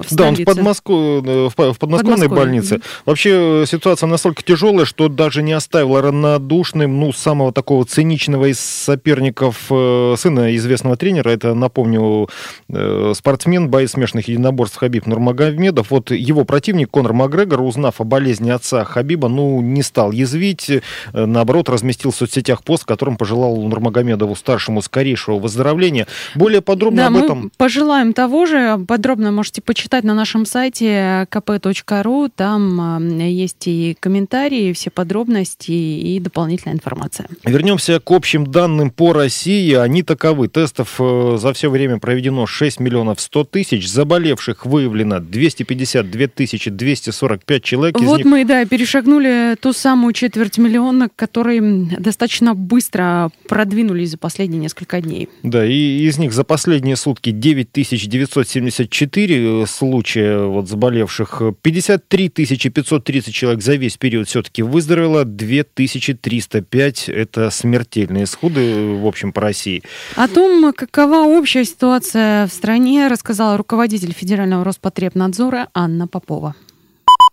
в 0.00 0.06
столице. 0.06 0.16
Да, 0.16 0.28
он 0.28 0.34
в, 0.34 0.44
Подмоску... 0.44 1.03
в 1.04 1.78
подмосковной 1.78 2.28
больнице. 2.28 2.80
Вообще 3.06 3.64
ситуация 3.66 4.06
настолько 4.06 4.42
тяжелая, 4.42 4.84
что 4.84 5.08
даже 5.08 5.42
не 5.42 5.52
оставила 5.52 6.02
равнодушным, 6.02 7.00
ну, 7.00 7.12
самого 7.12 7.52
такого 7.52 7.84
циничного 7.84 8.50
из 8.50 8.60
соперников 8.60 9.66
э, 9.70 10.14
сына 10.18 10.54
известного 10.56 10.96
тренера. 10.96 11.30
Это, 11.30 11.54
напомню, 11.54 12.28
э, 12.68 13.12
спортсмен, 13.14 13.68
боец 13.68 13.92
смешанных 13.92 14.28
единоборств 14.28 14.76
Хабиб 14.76 15.06
Нурмагомедов. 15.06 15.90
Вот 15.90 16.10
его 16.10 16.44
противник 16.44 16.90
Конор 16.90 17.12
Макгрегор, 17.12 17.60
узнав 17.60 18.00
о 18.00 18.04
болезни 18.04 18.50
отца 18.50 18.84
Хабиба, 18.84 19.28
ну, 19.28 19.60
не 19.60 19.82
стал 19.82 20.12
язвить, 20.12 20.70
э, 20.70 20.80
наоборот, 21.12 21.68
разместил 21.68 22.10
в 22.10 22.16
соцсетях 22.16 22.62
пост, 22.62 22.84
в 22.84 22.86
котором 22.86 23.16
пожелал 23.16 23.56
Нурмагомедову 23.56 24.36
старшему 24.36 24.82
скорейшего 24.82 25.38
выздоровления. 25.38 26.06
Более 26.34 26.60
подробно 26.60 27.02
да, 27.02 27.06
об 27.08 27.12
мы 27.14 27.20
этом... 27.20 27.50
пожелаем 27.56 28.12
того 28.12 28.46
же. 28.46 28.78
Подробно 28.86 29.30
можете 29.32 29.62
почитать 29.62 30.04
на 30.04 30.14
нашем 30.14 30.46
сайте 30.46 30.93
kp.ru. 31.30 32.30
Там 32.34 33.18
есть 33.18 33.66
и 33.66 33.96
комментарии, 34.00 34.72
все 34.72 34.90
подробности 34.90 35.72
и 35.72 36.18
дополнительная 36.20 36.74
информация. 36.74 37.28
Вернемся 37.44 38.00
к 38.00 38.10
общим 38.10 38.46
данным 38.46 38.90
по 38.90 39.12
России. 39.12 39.74
Они 39.74 40.02
таковы. 40.02 40.48
Тестов 40.48 40.96
э, 40.98 41.36
за 41.38 41.52
все 41.52 41.70
время 41.70 41.98
проведено 41.98 42.46
6 42.46 42.80
миллионов 42.80 43.20
100 43.20 43.44
тысяч. 43.44 43.88
Заболевших 43.88 44.66
выявлено 44.66 45.20
252 45.20 46.26
тысячи 46.28 46.70
245 46.70 47.62
человек. 47.62 48.00
вот 48.00 48.18
них... 48.18 48.26
мы, 48.26 48.44
да, 48.44 48.64
перешагнули 48.64 49.56
ту 49.60 49.72
самую 49.72 50.12
четверть 50.12 50.58
миллиона, 50.58 51.08
которые 51.14 51.60
достаточно 51.98 52.54
быстро 52.54 53.30
продвинулись 53.48 54.10
за 54.10 54.18
последние 54.18 54.60
несколько 54.60 55.00
дней. 55.00 55.28
Да, 55.42 55.66
и 55.66 56.04
из 56.04 56.18
них 56.18 56.32
за 56.32 56.44
последние 56.44 56.96
сутки 56.96 57.30
9974 57.30 59.62
э, 59.62 59.66
случая 59.66 60.46
вот 60.46 60.68
заболевших. 60.68 60.83
53 60.90 62.28
530 62.28 63.34
человек 63.34 63.62
за 63.62 63.74
весь 63.74 63.96
период 63.96 64.28
все-таки 64.28 64.62
выздоровело. 64.62 65.24
2305 65.24 67.08
это 67.08 67.50
смертельные 67.50 68.24
исходы, 68.24 68.96
в 68.96 69.06
общем, 69.06 69.32
по 69.32 69.40
России. 69.40 69.82
О 70.16 70.28
том, 70.28 70.72
какова 70.72 71.26
общая 71.26 71.64
ситуация 71.64 72.46
в 72.46 72.52
стране, 72.52 73.08
рассказала 73.08 73.56
руководитель 73.56 74.12
Федерального 74.12 74.64
Роспотребнадзора 74.64 75.68
Анна 75.74 76.06
Попова. 76.06 76.54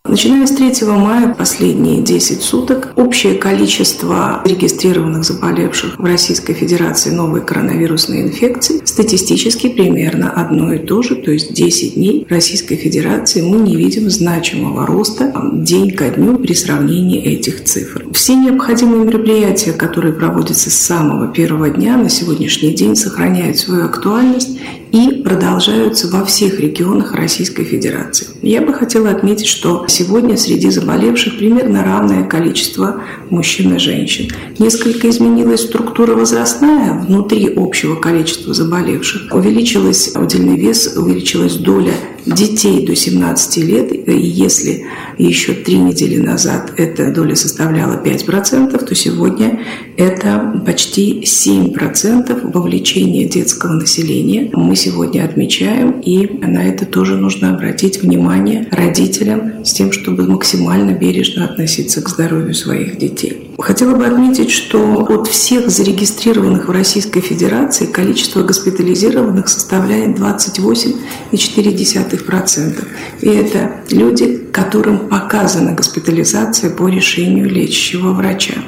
Начиная 0.04 0.48
с 0.48 0.52
3 0.52 0.88
мая, 0.88 1.34
последние 1.36 2.02
10 2.02 2.42
суток, 2.42 2.94
общее 2.96 3.36
количество 3.36 4.42
регистрированных 4.44 5.24
заболевших 5.24 6.00
в 6.00 6.04
Российской 6.04 6.54
Федерации 6.54 7.12
новой 7.12 7.46
коронавирусной 7.46 8.24
инфекции 8.24 8.82
статистически 8.84 9.70
примерно 9.70 10.32
одно 10.32 10.74
и 10.74 10.80
то 10.80 11.04
же, 11.04 11.16
то 11.16 11.30
есть 11.30 11.54
10 11.54 11.94
дней 11.94 12.26
в 12.28 12.32
Российской 12.32 12.78
Федерации 12.78 13.42
мы 13.42 13.60
не 13.60 13.76
видим 13.76 14.10
значимого 14.10 14.88
роста 14.88 15.32
день 15.54 15.92
ко 15.92 16.10
дню 16.10 16.40
при 16.40 16.54
сравнении 16.54 17.22
этих 17.24 17.64
цифр. 17.64 18.08
Все 18.12 18.36
необходимые 18.36 19.06
мероприятия, 19.06 19.72
которые 19.72 20.16
проводятся 20.16 20.72
с 20.72 20.76
самого 20.76 21.28
первого 21.28 21.70
дня 21.70 21.96
на 21.96 22.10
сегодняшний 22.10 22.74
день, 22.74 22.96
сохраняют 22.96 23.60
свою 23.60 23.86
актуальность 23.86 24.58
и 24.92 25.22
продолжаются 25.24 26.08
во 26.08 26.26
всех 26.26 26.60
регионах 26.60 27.14
Российской 27.14 27.64
Федерации. 27.64 28.28
Я 28.42 28.62
бы 28.62 28.74
хотела 28.74 29.10
отметить, 29.10 29.48
что 29.48 29.86
сегодня 29.88 30.38
среди 30.38 30.70
заболевших 30.70 31.38
примерно 31.38 31.84
равное 31.84 32.24
количество 32.24 33.02
мужчин 33.30 33.76
и 33.76 33.80
женщин. 33.80 34.30
Несколько 34.60 35.10
изменилась 35.10 35.62
структура 35.62 36.16
возрастная 36.16 37.00
внутри 37.00 37.54
общего 37.56 37.96
количества 37.96 38.54
заболевших. 38.54 39.34
Увеличилась 39.34 40.14
удельный 40.16 40.58
вес, 40.58 40.96
увеличилась 40.96 41.56
доля 41.56 41.94
детей 42.26 42.86
до 42.86 42.96
17 42.96 43.58
лет, 43.58 43.92
и 43.92 44.18
если 44.18 44.86
еще 45.18 45.54
три 45.54 45.78
недели 45.78 46.18
назад 46.18 46.74
эта 46.78 47.12
доля 47.12 47.36
составляла 47.36 48.02
5%, 48.04 48.86
то 48.86 48.96
сегодня 48.96 49.62
это 49.98 50.62
почти 50.66 51.22
7% 51.22 52.52
вовлечения 52.52 53.28
детского 53.28 53.74
населения. 53.74 54.50
Мы 54.54 54.76
сегодня 54.76 55.24
отмечаем, 55.24 56.00
и 56.00 56.28
на 56.46 56.68
это 56.68 56.86
тоже 56.86 57.18
нужно 57.18 57.54
обратить 57.54 58.02
внимание 58.02 58.68
родителям 58.72 59.66
с 59.66 59.74
тем, 59.74 59.92
чтобы 59.92 60.28
максимально 60.28 60.92
бережно 60.92 61.46
относиться 61.46 62.02
к 62.02 62.10
здоровью 62.10 62.54
своих 62.54 62.98
детей. 62.98 63.51
Хотела 63.62 63.96
бы 63.96 64.06
отметить, 64.08 64.52
что 64.52 65.06
от 65.08 65.28
всех 65.28 65.70
зарегистрированных 65.70 66.68
в 66.68 66.72
Российской 66.72 67.22
Федерации 67.22 67.86
количество 67.86 68.42
госпитализированных 68.42 69.48
составляет 69.48 70.18
28,4%. 70.18 72.88
И 73.22 73.30
это 73.30 73.76
люди, 73.92 74.50
которым 74.52 75.08
показана 75.08 75.74
госпитализация 75.74 76.72
по 76.72 76.88
решению 76.88 77.48
лечащего 77.50 78.14
врача. 78.14 78.64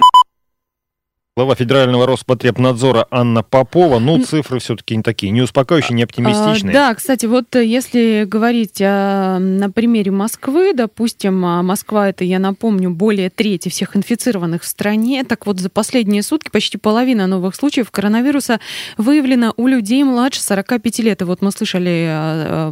Глава 1.36 1.56
Федерального 1.56 2.06
Роспотребнадзора 2.06 3.08
Анна 3.10 3.42
Попова. 3.42 3.98
Ну, 3.98 4.24
цифры 4.24 4.60
все-таки 4.60 4.96
не 4.96 5.02
такие, 5.02 5.32
не 5.32 5.42
успокаивающие, 5.42 5.96
не 5.96 6.04
оптимистичные. 6.04 6.70
А, 6.70 6.74
да, 6.74 6.94
кстати, 6.94 7.26
вот 7.26 7.56
э, 7.56 7.66
если 7.66 8.26
говорить 8.28 8.80
а, 8.80 9.40
на 9.40 9.72
примере 9.72 10.12
Москвы, 10.12 10.74
допустим, 10.76 11.44
а, 11.44 11.64
Москва 11.64 12.10
это, 12.10 12.24
я 12.24 12.38
напомню, 12.38 12.92
более 12.92 13.32
трети 13.32 13.70
всех 13.70 13.98
инфицированных 13.98 14.62
в 14.62 14.68
стране. 14.68 15.24
Так 15.24 15.48
вот, 15.48 15.60
за 15.60 15.72
последние 15.72 16.22
сутки 16.22 16.52
почти 16.52 16.78
половина 16.78 17.26
новых 17.26 17.56
случаев 17.56 17.90
коронавируса 17.90 18.60
выявлена 18.98 19.54
у 19.58 19.66
людей 19.66 20.04
младше 20.04 20.40
45 20.40 21.00
лет. 21.00 21.24
И 21.24 21.26
вот 21.26 21.42
мы 21.42 21.52
слышали 21.52 22.72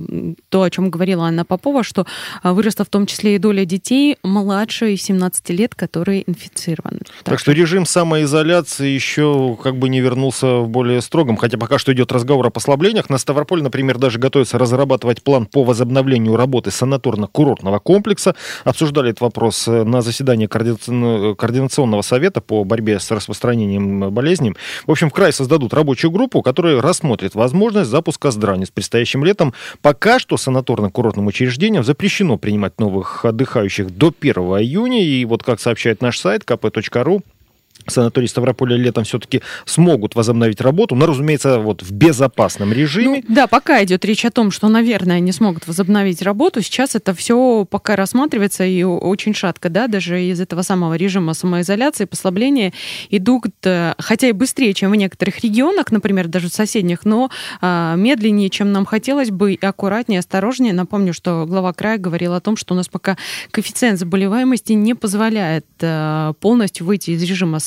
то, 0.50 0.62
о 0.62 0.69
чем 0.69 0.91
говорила 0.91 1.26
Анна 1.26 1.45
Попова, 1.45 1.84
что 1.84 2.06
выросла 2.43 2.86
в 2.86 2.89
том 2.89 3.08
числе 3.08 3.38
и 3.38 3.39
доля 3.39 3.65
детей 3.65 4.17
младше 4.21 4.95
17 4.95 5.50
лет, 5.50 5.74
которые 5.74 6.30
инфицированы. 6.30 7.00
Так, 7.00 7.24
так 7.24 7.39
что 7.39 7.54
режим 7.54 7.88
самоизоляции 7.88 8.50
изоляции 8.51 8.89
еще 8.89 9.57
как 9.61 9.77
бы 9.77 9.87
не 9.87 10.01
вернулся 10.01 10.57
в 10.57 10.67
более 10.67 11.01
строгом, 11.01 11.37
хотя 11.37 11.57
пока 11.57 11.77
что 11.77 11.93
идет 11.93 12.11
разговор 12.11 12.47
о 12.47 12.49
послаблениях. 12.49 13.09
На 13.09 13.17
Ставрополе, 13.17 13.63
например, 13.63 13.97
даже 13.97 14.19
готовится 14.19 14.57
разрабатывать 14.57 15.23
план 15.23 15.45
по 15.45 15.63
возобновлению 15.63 16.35
работы 16.35 16.69
санаторно-курортного 16.69 17.79
комплекса. 17.79 18.35
Обсуждали 18.65 19.11
этот 19.11 19.21
вопрос 19.21 19.67
э, 19.67 19.83
на 19.83 20.01
заседании 20.01 20.47
координационного 20.47 22.01
совета 22.01 22.41
по 22.41 22.63
борьбе 22.63 22.99
с 22.99 23.09
распространением 23.11 24.11
болезней. 24.11 24.53
В 24.85 24.91
общем, 24.91 25.09
в 25.09 25.13
край 25.13 25.31
создадут 25.31 25.73
рабочую 25.73 26.11
группу, 26.11 26.41
которая 26.41 26.81
рассмотрит 26.81 27.35
возможность 27.35 27.89
запуска 27.89 28.31
здрани 28.31 28.65
с 28.65 28.69
предстоящим 28.69 29.23
летом. 29.23 29.53
Пока 29.81 30.19
что 30.19 30.35
санаторно-курортным 30.35 31.25
учреждениям 31.27 31.83
запрещено 31.83 32.37
принимать 32.37 32.79
новых 32.79 33.23
отдыхающих 33.23 33.95
до 33.95 34.13
1 34.19 34.33
июня. 34.33 35.03
И 35.03 35.23
вот 35.25 35.43
как 35.43 35.59
сообщает 35.61 36.01
наш 36.01 36.19
сайт 36.19 36.43
kp.ru, 36.43 37.21
санатории 37.87 38.27
Ставрополя 38.27 38.75
летом 38.75 39.03
все-таки 39.03 39.41
смогут 39.65 40.15
возобновить 40.15 40.61
работу, 40.61 40.95
но, 40.95 41.05
разумеется, 41.05 41.59
вот 41.59 41.83
в 41.83 41.91
безопасном 41.91 42.73
режиме. 42.73 43.23
Ну, 43.27 43.35
да, 43.35 43.47
пока 43.47 43.83
идет 43.83 44.05
речь 44.05 44.25
о 44.25 44.31
том, 44.31 44.51
что, 44.51 44.67
наверное, 44.67 45.17
они 45.17 45.31
смогут 45.31 45.67
возобновить 45.67 46.21
работу. 46.21 46.61
Сейчас 46.61 46.95
это 46.95 47.13
все 47.13 47.65
пока 47.69 47.95
рассматривается 47.95 48.63
и 48.63 48.83
очень 48.83 49.33
шатко, 49.33 49.69
да, 49.69 49.87
даже 49.87 50.23
из 50.23 50.39
этого 50.39 50.61
самого 50.61 50.95
режима 50.95 51.33
самоизоляции, 51.33 52.05
послабления 52.05 52.73
идут, 53.09 53.45
э, 53.63 53.93
хотя 53.97 54.27
и 54.27 54.31
быстрее, 54.31 54.73
чем 54.73 54.91
в 54.91 54.95
некоторых 54.95 55.39
регионах, 55.39 55.91
например, 55.91 56.27
даже 56.27 56.49
в 56.49 56.53
соседних, 56.53 57.05
но 57.05 57.29
а, 57.61 57.95
медленнее, 57.95 58.49
чем 58.49 58.71
нам 58.71 58.85
хотелось 58.85 59.31
бы, 59.31 59.53
и 59.53 59.65
аккуратнее, 59.65 60.19
осторожнее. 60.19 60.73
Напомню, 60.73 61.13
что 61.13 61.45
глава 61.47 61.73
края 61.73 61.97
говорил 61.97 62.33
о 62.33 62.41
том, 62.41 62.57
что 62.57 62.73
у 62.73 62.77
нас 62.77 62.87
пока 62.87 63.17
коэффициент 63.51 63.99
заболеваемости 63.99 64.73
не 64.73 64.93
позволяет 64.93 65.65
а, 65.81 66.33
полностью 66.33 66.85
выйти 66.85 67.11
из 67.11 67.23
режима 67.23 67.59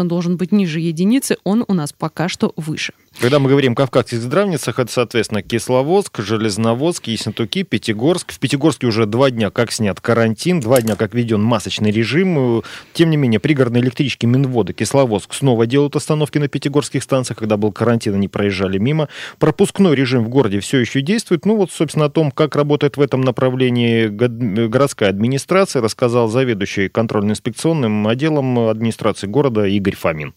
он 0.00 0.08
должен 0.08 0.36
быть 0.36 0.52
ниже 0.52 0.80
единицы, 0.80 1.36
он 1.44 1.64
у 1.66 1.74
нас 1.74 1.92
пока 1.92 2.28
что 2.28 2.52
выше. 2.56 2.92
Когда 3.20 3.40
мы 3.40 3.50
говорим 3.50 3.74
кавказских 3.74 4.20
здравницах, 4.20 4.78
это, 4.78 4.92
соответственно, 4.92 5.42
Кисловодск, 5.42 6.20
Железноводск, 6.20 7.08
Ессентуки, 7.08 7.64
Пятигорск. 7.64 8.30
В 8.30 8.38
Пятигорске 8.38 8.86
уже 8.86 9.06
два 9.06 9.32
дня 9.32 9.50
как 9.50 9.72
снят 9.72 10.00
карантин, 10.00 10.60
два 10.60 10.80
дня 10.80 10.94
как 10.94 11.14
введен 11.14 11.42
масочный 11.42 11.90
режим. 11.90 12.62
Тем 12.92 13.10
не 13.10 13.16
менее, 13.16 13.40
пригородные 13.40 13.82
электрички 13.82 14.24
Минвода 14.24 14.72
Кисловодск 14.72 15.34
снова 15.34 15.66
делают 15.66 15.96
остановки 15.96 16.38
на 16.38 16.46
пятигорских 16.46 17.02
станциях, 17.02 17.40
когда 17.40 17.56
был 17.56 17.72
карантин, 17.72 18.14
они 18.14 18.28
проезжали 18.28 18.78
мимо. 18.78 19.08
Пропускной 19.40 19.96
режим 19.96 20.22
в 20.24 20.28
городе 20.28 20.60
все 20.60 20.78
еще 20.78 21.00
действует. 21.00 21.44
Ну 21.44 21.56
вот, 21.56 21.72
собственно, 21.72 22.04
о 22.04 22.10
том, 22.10 22.30
как 22.30 22.54
работает 22.54 22.98
в 22.98 23.00
этом 23.00 23.22
направлении 23.22 24.06
городская 24.06 25.08
администрация, 25.08 25.82
рассказал 25.82 26.28
заведующий 26.28 26.88
контрольно-инспекционным 26.88 28.06
отделом 28.06 28.68
администрации 28.68 29.26
города 29.26 29.64
Игорь 29.64 29.96
Фомин. 29.96 30.34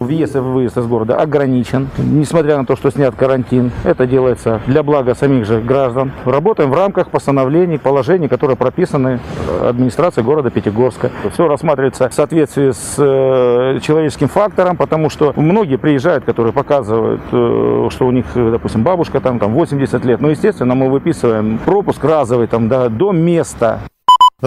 Въезд 0.00 0.34
и 0.34 0.38
выезд 0.40 0.76
из 0.76 0.86
города 0.86 1.16
ограничен, 1.16 1.88
несмотря 1.98 2.58
на 2.58 2.66
то, 2.66 2.74
что 2.74 2.90
снят 2.90 3.14
карантин. 3.14 3.70
Это 3.84 4.06
делается 4.06 4.60
для 4.66 4.82
блага 4.82 5.14
самих 5.14 5.46
же 5.46 5.60
граждан. 5.60 6.10
Работаем 6.24 6.72
в 6.72 6.74
рамках 6.74 7.10
постановлений, 7.10 7.78
положений, 7.78 8.26
которые 8.26 8.56
прописаны 8.56 9.20
администрацией 9.62 10.26
города 10.26 10.50
Пятигорска. 10.50 11.12
Все 11.32 11.46
рассматривается 11.46 12.08
в 12.08 12.14
соответствии 12.14 12.72
с 12.72 12.96
э, 12.98 13.78
человеческим 13.80 14.28
фактором, 14.28 14.76
потому 14.76 15.10
что 15.10 15.32
многие 15.36 15.76
приезжают, 15.76 16.24
которые 16.24 16.52
показывают, 16.52 17.22
э, 17.30 17.88
что 17.90 18.06
у 18.06 18.10
них, 18.10 18.26
допустим, 18.34 18.82
бабушка 18.82 19.20
там, 19.20 19.38
там 19.38 19.54
80 19.54 20.04
лет. 20.04 20.20
Ну, 20.20 20.28
естественно, 20.28 20.74
мы 20.74 20.90
выписываем 20.90 21.58
пропуск 21.64 22.02
разовый 22.02 22.48
там, 22.48 22.68
да, 22.68 22.88
до 22.88 23.12
места. 23.12 23.78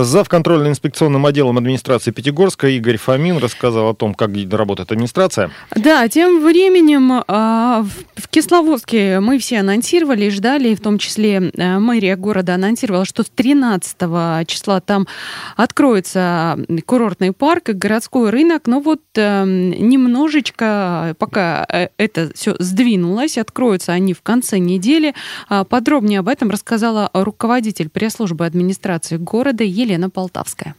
Зав 0.03 0.29
контрольно-инспекционным 0.29 1.25
отделом 1.25 1.57
администрации 1.57 2.11
Пятигорска 2.11 2.67
Игорь 2.67 2.97
Фомин 2.97 3.37
рассказал 3.39 3.89
о 3.89 3.93
том, 3.95 4.13
как 4.13 4.29
работает 4.51 4.91
администрация. 4.91 5.49
Да, 5.75 6.07
тем 6.07 6.45
временем 6.45 7.23
а, 7.27 7.83
в 8.15 8.27
Кисловодске 8.27 9.19
мы 9.19 9.39
все 9.39 9.61
анонсировали 9.61 10.25
и 10.25 10.29
ждали, 10.29 10.75
в 10.75 10.81
том 10.81 10.99
числе 10.99 11.51
э, 11.51 11.79
мэрия 11.79 12.15
города 12.15 12.53
анонсировала, 12.53 13.05
что 13.05 13.23
с 13.23 13.29
13 13.29 14.47
числа 14.47 14.81
там 14.81 15.07
откроется 15.55 16.59
курортный 16.85 17.31
парк 17.31 17.69
и 17.69 17.73
городской 17.73 18.29
рынок, 18.29 18.67
но 18.67 18.79
вот 18.79 19.01
эм, 19.15 19.71
немножечко 19.71 21.15
пока 21.17 21.65
э, 21.71 21.87
это 21.97 22.29
все 22.35 22.55
сдвинулось, 22.59 23.39
откроются 23.39 23.93
они 23.93 24.13
в 24.13 24.21
конце 24.21 24.59
недели. 24.59 25.15
А, 25.49 25.63
подробнее 25.63 26.19
об 26.19 26.27
этом 26.27 26.51
рассказала 26.51 27.09
руководитель 27.13 27.89
пресс-службы 27.89 28.45
администрации 28.45 29.17
города 29.17 29.63
Елена 29.63 29.86
Елена 29.87 30.09
Полтавская. 30.09 30.75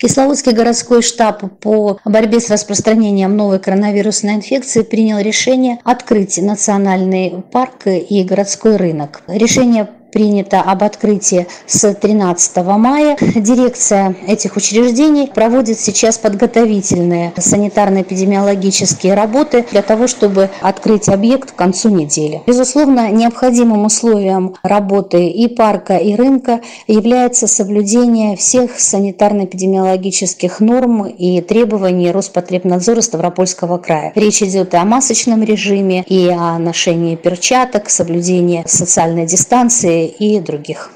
Кисловодский 0.00 0.52
городской 0.52 1.02
штаб 1.02 1.60
по 1.60 2.00
борьбе 2.04 2.40
с 2.40 2.50
распространением 2.50 3.36
новой 3.36 3.60
коронавирусной 3.60 4.34
инфекции 4.34 4.82
принял 4.82 5.18
решение 5.18 5.78
открыть 5.84 6.36
национальный 6.38 7.44
парк 7.52 7.86
и 7.86 8.24
городской 8.24 8.76
рынок. 8.76 9.22
Решение 9.28 9.88
принято 10.14 10.60
об 10.60 10.84
открытии 10.84 11.48
с 11.66 11.92
13 11.92 12.56
мая. 12.78 13.18
Дирекция 13.34 14.14
этих 14.28 14.56
учреждений 14.56 15.26
проводит 15.26 15.80
сейчас 15.80 16.18
подготовительные 16.18 17.32
санитарно-эпидемиологические 17.36 19.14
работы 19.14 19.66
для 19.72 19.82
того, 19.82 20.06
чтобы 20.06 20.50
открыть 20.60 21.08
объект 21.08 21.50
к 21.50 21.56
концу 21.56 21.88
недели. 21.88 22.42
Безусловно, 22.46 23.10
необходимым 23.10 23.84
условием 23.84 24.54
работы 24.62 25.26
и 25.26 25.48
парка, 25.48 25.96
и 25.96 26.14
рынка 26.14 26.60
является 26.86 27.48
соблюдение 27.48 28.36
всех 28.36 28.78
санитарно-эпидемиологических 28.78 30.60
норм 30.60 31.06
и 31.06 31.40
требований 31.40 32.12
Роспотребнадзора 32.12 33.00
Ставропольского 33.00 33.78
края. 33.78 34.12
Речь 34.14 34.42
идет 34.44 34.74
о 34.76 34.84
масочном 34.84 35.42
режиме 35.42 36.04
и 36.06 36.28
о 36.28 36.56
ношении 36.60 37.16
перчаток, 37.16 37.90
соблюдении 37.90 38.62
социальной 38.68 39.26
дистанции 39.26 40.03
и 40.06 40.40
других. 40.40 40.90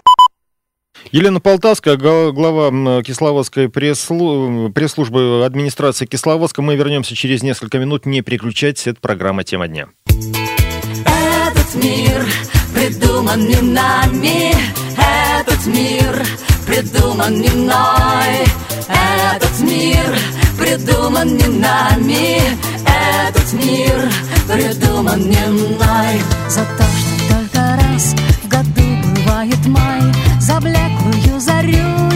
Елена 1.12 1.40
Полтавская, 1.40 1.96
глава 1.96 3.02
Кисловодской 3.02 3.68
пресс-службы 3.68 5.44
администрации 5.44 6.06
Кисловодска. 6.06 6.60
Мы 6.60 6.76
вернемся 6.76 7.14
через 7.14 7.42
несколько 7.42 7.78
минут. 7.78 8.04
Не 8.04 8.20
переключайтесь, 8.22 8.88
это 8.88 9.00
программа 9.00 9.44
«Тема 9.44 9.68
дня». 9.68 9.88
Этот 10.06 11.74
мир 11.82 12.26
придуман 12.74 13.46
не 13.46 13.60
нами, 13.60 14.54
этот 14.96 15.66
мир 15.66 16.26
придуман 16.66 17.40
не 17.40 17.48
мной. 17.50 18.46
Этот 18.88 19.60
мир 19.60 20.18
придуман 20.58 21.36
не 21.36 21.46
нами, 21.46 22.40
этот 22.84 23.52
мир 23.52 24.10
придуман 24.46 25.20
не 25.20 25.46
мной. 25.46 26.20
За 26.48 26.64
то, 26.64 26.84
что 26.84 27.34
только 27.34 27.76
раз 27.76 28.14
Наступает 29.48 29.66
май, 29.66 30.02
за 30.40 30.60
блеклую 30.60 31.40
зарю 31.40 32.07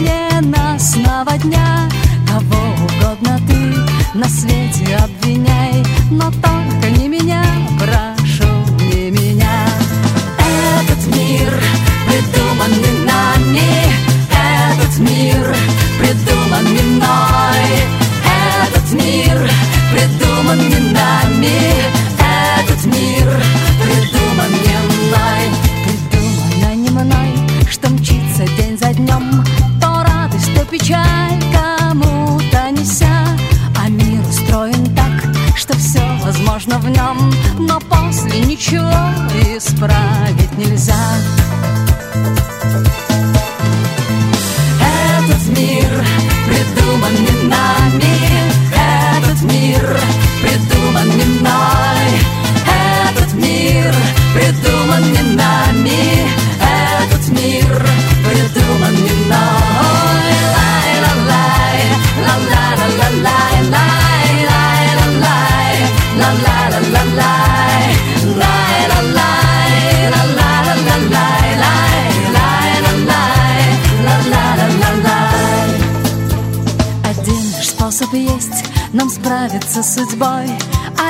с 79.32 79.94
судьбой, 79.94 80.46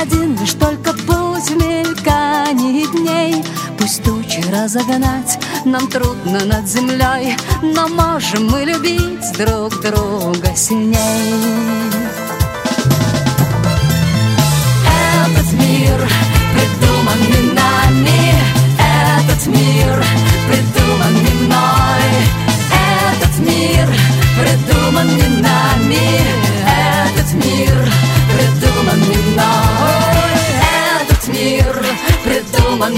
один 0.01 0.39
лишь 0.39 0.53
только 0.53 0.93
путь 0.93 1.51
в 1.51 1.57
мелькании 1.57 2.87
дней. 2.87 3.45
Пусть 3.77 4.05
тучи 4.05 4.41
разогнать 4.49 5.41
нам 5.65 5.89
трудно 5.89 6.45
над 6.45 6.69
землей, 6.69 7.37
но 7.63 7.89
можем 7.89 8.47
мы 8.47 8.65
любить 8.65 9.33
друг 9.37 9.81
друга 9.83 10.55
сильней. 10.55 11.92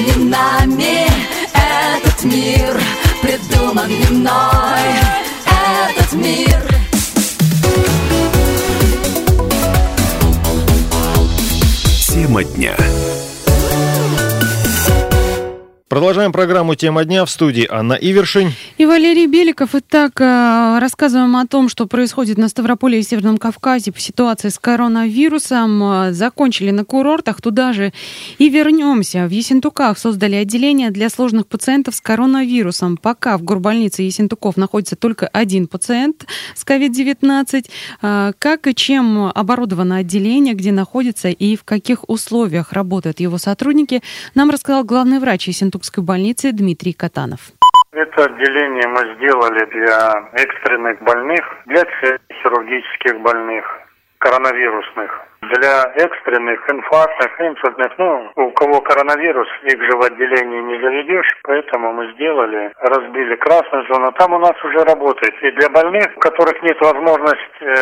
Не 0.04 0.24
нами 0.24 1.08
мир 2.24 2.80
придуман 3.22 3.88
не 3.88 4.06
мной. 4.10 4.80
Этот 5.46 6.12
мир. 6.14 6.62
Тема 12.08 12.44
дня. 12.44 12.76
Продолжаем 15.94 16.32
программу 16.32 16.74
«Тема 16.74 17.04
дня» 17.04 17.24
в 17.24 17.30
студии 17.30 17.68
Анна 17.70 17.92
Ивершин. 17.92 18.50
И 18.78 18.84
Валерий 18.84 19.28
Беликов. 19.28 19.76
Итак, 19.76 20.20
э, 20.20 20.78
рассказываем 20.80 21.36
о 21.36 21.46
том, 21.46 21.68
что 21.68 21.86
происходит 21.86 22.36
на 22.36 22.48
Ставрополе 22.48 22.98
и 22.98 23.02
Северном 23.04 23.38
Кавказе 23.38 23.92
по 23.92 24.00
ситуации 24.00 24.48
с 24.48 24.58
коронавирусом. 24.58 25.80
Э, 25.84 26.12
закончили 26.12 26.72
на 26.72 26.84
курортах, 26.84 27.40
туда 27.40 27.72
же 27.72 27.92
и 28.38 28.48
вернемся. 28.48 29.28
В 29.28 29.30
Ессентуках 29.30 29.96
создали 29.96 30.34
отделение 30.34 30.90
для 30.90 31.08
сложных 31.08 31.46
пациентов 31.46 31.94
с 31.94 32.00
коронавирусом. 32.00 32.96
Пока 32.96 33.38
в 33.38 33.44
горбольнице 33.44 34.02
Ессентуков 34.02 34.56
находится 34.56 34.96
только 34.96 35.28
один 35.28 35.68
пациент 35.68 36.26
с 36.56 36.64
COVID-19. 36.64 37.66
Э, 38.02 38.32
как 38.36 38.66
и 38.66 38.74
чем 38.74 39.30
оборудовано 39.32 39.98
отделение, 39.98 40.54
где 40.54 40.72
находится 40.72 41.28
и 41.28 41.54
в 41.54 41.62
каких 41.62 42.08
условиях 42.08 42.72
работают 42.72 43.20
его 43.20 43.38
сотрудники, 43.38 44.02
нам 44.34 44.50
рассказал 44.50 44.82
главный 44.82 45.20
врач 45.20 45.46
Ессентуков 45.46 45.83
Иркутской 45.84 46.02
больницы 46.02 46.52
Дмитрий 46.52 46.94
Катанов. 46.94 47.40
Это 47.92 48.24
отделение 48.24 48.88
мы 48.88 49.02
сделали 49.16 49.64
для 49.70 50.30
экстренных 50.32 51.02
больных, 51.02 51.44
для 51.66 51.84
хирургических 52.42 53.20
больных, 53.20 53.64
коронавирусных 54.24 55.10
для 55.52 55.92
экстренных, 55.96 56.58
инфарктных, 56.70 57.40
инсультных, 57.40 57.92
ну, 57.98 58.30
у 58.36 58.50
кого 58.52 58.80
коронавирус, 58.80 59.48
их 59.64 59.82
же 59.82 59.96
в 59.96 60.02
отделении 60.02 60.60
не 60.62 60.80
заведешь, 60.80 61.28
поэтому 61.42 61.92
мы 61.92 62.12
сделали, 62.12 62.72
разбили 62.80 63.36
красную 63.36 63.86
зону, 63.86 64.12
там 64.12 64.32
у 64.32 64.38
нас 64.38 64.56
уже 64.64 64.78
работает. 64.84 65.34
И 65.42 65.50
для 65.52 65.68
больных, 65.68 66.06
у 66.16 66.20
которых 66.20 66.62
нет 66.62 66.80
возможности 66.80 67.60
э, 67.60 67.74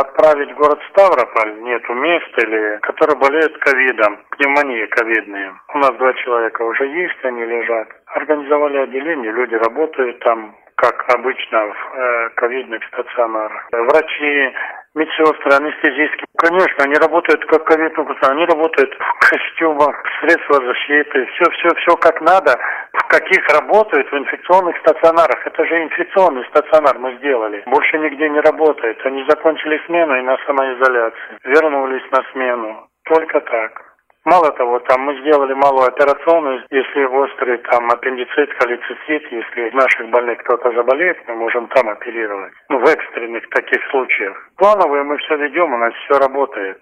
отправить 0.00 0.52
в 0.52 0.56
город 0.56 0.80
Ставрополь, 0.90 1.60
нету 1.60 1.92
мест, 1.94 2.32
или 2.38 2.78
которые 2.80 3.18
болеют 3.18 3.56
ковидом, 3.58 4.18
пневмонии 4.30 4.86
ковидные. 4.86 5.54
У 5.74 5.78
нас 5.78 5.92
два 5.98 6.12
человека 6.14 6.62
уже 6.62 6.86
есть, 6.86 7.24
они 7.24 7.44
лежат. 7.44 7.88
Организовали 8.06 8.78
отделение, 8.78 9.32
люди 9.32 9.54
работают 9.54 10.18
там, 10.20 10.56
как 10.80 11.04
обычно 11.14 11.66
в 11.66 11.94
э, 11.94 12.30
ковидных 12.36 12.82
стационарах. 12.88 13.68
Врачи, 13.70 14.52
медсестры, 14.94 15.52
анестезистки, 15.52 16.24
конечно, 16.38 16.84
они 16.84 16.94
работают 16.94 17.44
как 17.44 17.64
ковид 17.64 17.92
они 17.98 18.46
работают 18.46 18.90
в 18.98 19.30
костюмах, 19.30 19.94
средства 20.20 20.56
защиты, 20.64 21.26
все, 21.26 21.50
все, 21.50 21.68
все 21.76 21.96
как 21.96 22.20
надо. 22.22 22.58
В 22.94 23.06
каких 23.08 23.46
работают 23.48 24.10
в 24.10 24.16
инфекционных 24.16 24.76
стационарах? 24.78 25.46
Это 25.46 25.66
же 25.66 25.82
инфекционный 25.82 26.46
стационар 26.46 26.98
мы 26.98 27.16
сделали. 27.18 27.62
Больше 27.66 27.98
нигде 27.98 28.30
не 28.30 28.40
работает. 28.40 29.04
Они 29.04 29.22
закончили 29.28 29.80
смену 29.86 30.16
и 30.16 30.22
на 30.22 30.38
самоизоляции. 30.46 31.38
Вернулись 31.44 32.10
на 32.10 32.22
смену. 32.32 32.88
Только 33.04 33.40
так. 33.40 33.89
Мало 34.24 34.52
того, 34.52 34.80
там 34.80 35.00
мы 35.02 35.18
сделали 35.20 35.54
малую 35.54 35.88
операционную, 35.88 36.62
если 36.70 37.04
острый 37.04 37.56
там 37.58 37.90
аппендицит, 37.90 38.50
холецистит, 38.58 39.32
если 39.32 39.68
из 39.68 39.72
наших 39.72 40.10
больных 40.10 40.38
кто-то 40.40 40.70
заболеет, 40.72 41.16
мы 41.26 41.36
можем 41.36 41.68
там 41.68 41.88
оперировать. 41.88 42.52
Ну, 42.68 42.78
в 42.80 42.84
экстренных 42.84 43.48
таких 43.48 43.82
случаях. 43.90 44.36
Плановые 44.56 45.04
мы 45.04 45.16
все 45.18 45.36
ведем, 45.36 45.72
у 45.72 45.78
нас 45.78 45.94
все 46.04 46.18
работает. 46.18 46.78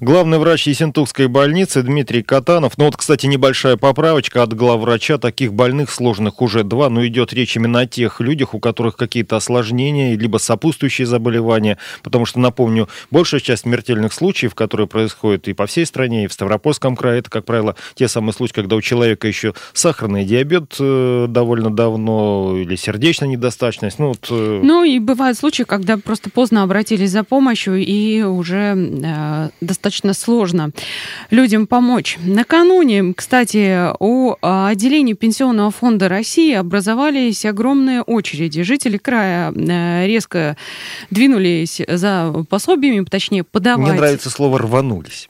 Главный 0.00 0.38
врач 0.38 0.66
Ессентукской 0.66 1.26
больницы 1.26 1.82
Дмитрий 1.82 2.22
Катанов. 2.22 2.78
Ну 2.78 2.84
вот, 2.84 2.96
кстати, 2.96 3.26
небольшая 3.26 3.76
поправочка 3.76 4.42
от 4.42 4.54
главврача. 4.54 5.18
Таких 5.18 5.52
больных 5.52 5.90
сложных 5.90 6.40
уже 6.42 6.64
два, 6.64 6.88
но 6.90 7.06
идет 7.06 7.32
речь 7.32 7.56
именно 7.56 7.80
о 7.80 7.86
тех 7.86 8.20
людях, 8.20 8.54
у 8.54 8.60
которых 8.60 8.96
какие-то 8.96 9.36
осложнения, 9.36 10.16
либо 10.16 10.38
сопутствующие 10.38 11.06
заболевания. 11.06 11.78
Потому 12.02 12.26
что, 12.26 12.40
напомню, 12.40 12.88
большая 13.10 13.40
часть 13.40 13.62
смертельных 13.62 14.12
случаев, 14.12 14.54
которые 14.54 14.86
происходят 14.86 15.48
и 15.48 15.52
по 15.52 15.66
всей 15.66 15.86
стране, 15.86 16.24
и 16.24 16.26
в 16.26 16.32
Ставропольском 16.32 16.96
крае, 16.96 17.20
это, 17.20 17.30
как 17.30 17.44
правило, 17.44 17.76
те 17.94 18.08
самые 18.08 18.32
случаи, 18.32 18.54
когда 18.54 18.76
у 18.76 18.80
человека 18.80 19.28
еще 19.28 19.54
сахарный 19.72 20.24
диабет 20.24 20.76
э, 20.78 21.26
довольно 21.28 21.70
давно, 21.70 22.56
или 22.56 22.76
сердечная 22.76 23.28
недостаточность. 23.28 23.98
Ну, 23.98 24.08
вот, 24.08 24.26
э... 24.30 24.60
ну 24.62 24.84
и 24.84 24.98
бывают 24.98 25.38
случаи, 25.38 25.62
когда 25.62 25.96
просто 25.96 26.30
поздно 26.30 26.62
обратились 26.62 27.10
за 27.10 27.24
помощью 27.24 27.76
и 27.76 28.22
уже 28.22 28.74
э, 28.76 29.48
достаточно 29.70 30.14
сложно 30.14 30.70
людям 31.30 31.68
помочь. 31.68 32.18
Накануне, 32.24 33.14
кстати, 33.14 33.90
у 34.00 34.34
а, 34.42 34.68
отделения 34.68 35.14
Пенсионного 35.14 35.70
фонда 35.70 36.08
России 36.08 36.54
образовались 36.54 37.44
огромные 37.44 38.02
очереди. 38.02 38.62
Жители 38.62 38.96
края 38.96 39.52
э, 39.52 40.06
резко 40.06 40.56
двинулись 41.10 41.80
за 41.86 42.44
пособиями, 42.48 43.04
точнее, 43.04 43.44
подавать. 43.44 43.90
Мне 43.90 43.98
нравится 43.98 44.28
слово 44.28 44.58
«рванулись». 44.58 45.28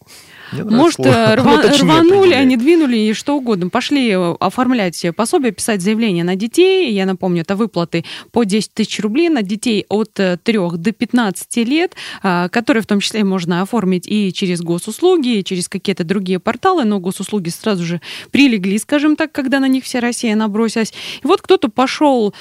Может, 0.52 1.00
э, 1.00 1.34
рва... 1.36 1.62
рванули, 1.62 2.32
они 2.32 2.56
двинули 2.56 2.96
и 2.96 3.12
что 3.12 3.36
угодно. 3.36 3.68
Пошли 3.68 4.10
э, 4.10 4.34
оформлять 4.40 5.04
пособие, 5.16 5.52
писать 5.52 5.80
заявление 5.80 6.24
на 6.24 6.36
детей. 6.36 6.92
Я 6.92 7.06
напомню, 7.06 7.42
это 7.42 7.56
выплаты 7.56 8.04
по 8.32 8.44
10 8.44 8.72
тысяч 8.74 9.00
рублей 9.00 9.28
на 9.28 9.42
детей 9.42 9.86
от 9.88 10.14
3 10.14 10.38
э, 10.46 10.70
до 10.74 10.92
15 10.92 11.56
лет, 11.58 11.94
а, 12.22 12.48
которые 12.48 12.82
в 12.82 12.86
том 12.86 13.00
числе 13.00 13.24
можно 13.24 13.62
оформить 13.62 14.06
и 14.08 14.32
через 14.32 14.60
госуслуги, 14.60 15.38
и 15.38 15.44
через 15.44 15.68
какие-то 15.68 16.04
другие 16.04 16.38
порталы, 16.38 16.84
но 16.84 16.98
госуслуги 16.98 17.48
сразу 17.50 17.84
же 17.84 18.00
прилегли, 18.30 18.78
скажем 18.78 19.16
так, 19.16 19.32
когда 19.32 19.60
на 19.60 19.68
них 19.68 19.84
вся 19.84 20.00
Россия 20.00 20.34
набросилась. 20.34 20.92
И 21.22 21.26
вот 21.26 21.42
кто-то 21.42 21.68
пошел 21.68 22.34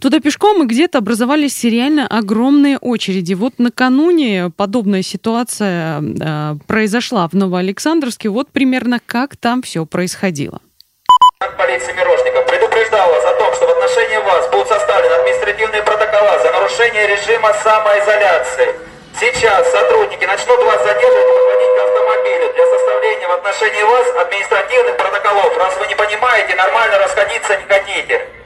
туда 0.00 0.20
пешком, 0.20 0.62
и 0.62 0.66
где-то 0.66 0.98
образовались 0.98 1.64
реально 1.64 2.06
огромные 2.06 2.78
очереди. 2.78 3.34
Вот 3.34 3.54
накануне 3.58 4.50
подобная 4.56 5.02
ситуация 5.02 6.02
произошла 6.66 7.28
в 7.28 7.32
Новосибирске 7.32 7.55
Новоалександровске. 7.56 8.28
Вот 8.28 8.52
примерно 8.52 9.00
как 9.00 9.36
там 9.36 9.62
все 9.62 9.86
происходило. 9.86 10.60
Полиция 11.56 11.94
Мирошников 11.94 12.44
предупреждал 12.46 13.08
вас 13.08 13.24
о 13.24 13.54
что 13.54 13.66
в 13.66 13.70
отношении 13.70 14.18
вас 14.18 14.50
будут 14.50 14.68
составлены 14.68 15.14
административные 15.14 15.82
протокола 15.82 16.38
за 16.42 16.52
нарушение 16.52 17.06
режима 17.06 17.54
самоизоляции. 17.64 18.68
Сейчас 19.18 19.72
сотрудники 19.72 20.26
начнут 20.26 20.60
вас 20.64 20.84
задерживать 20.84 21.24
и 21.24 21.32
подводить 21.32 21.72
к 21.72 21.80
автомобилю 21.80 22.52
для 22.52 22.66
составления 22.66 23.28
в 23.28 23.32
отношении 23.32 23.82
вас 23.84 24.06
административных 24.20 24.96
протоколов. 24.98 25.56
Раз 25.56 25.78
вы 25.78 25.86
не 25.86 25.94
понимаете, 25.94 26.54
нормально 26.56 26.98
расходиться 26.98 27.56
не 27.56 27.64
хотите. 27.64 28.45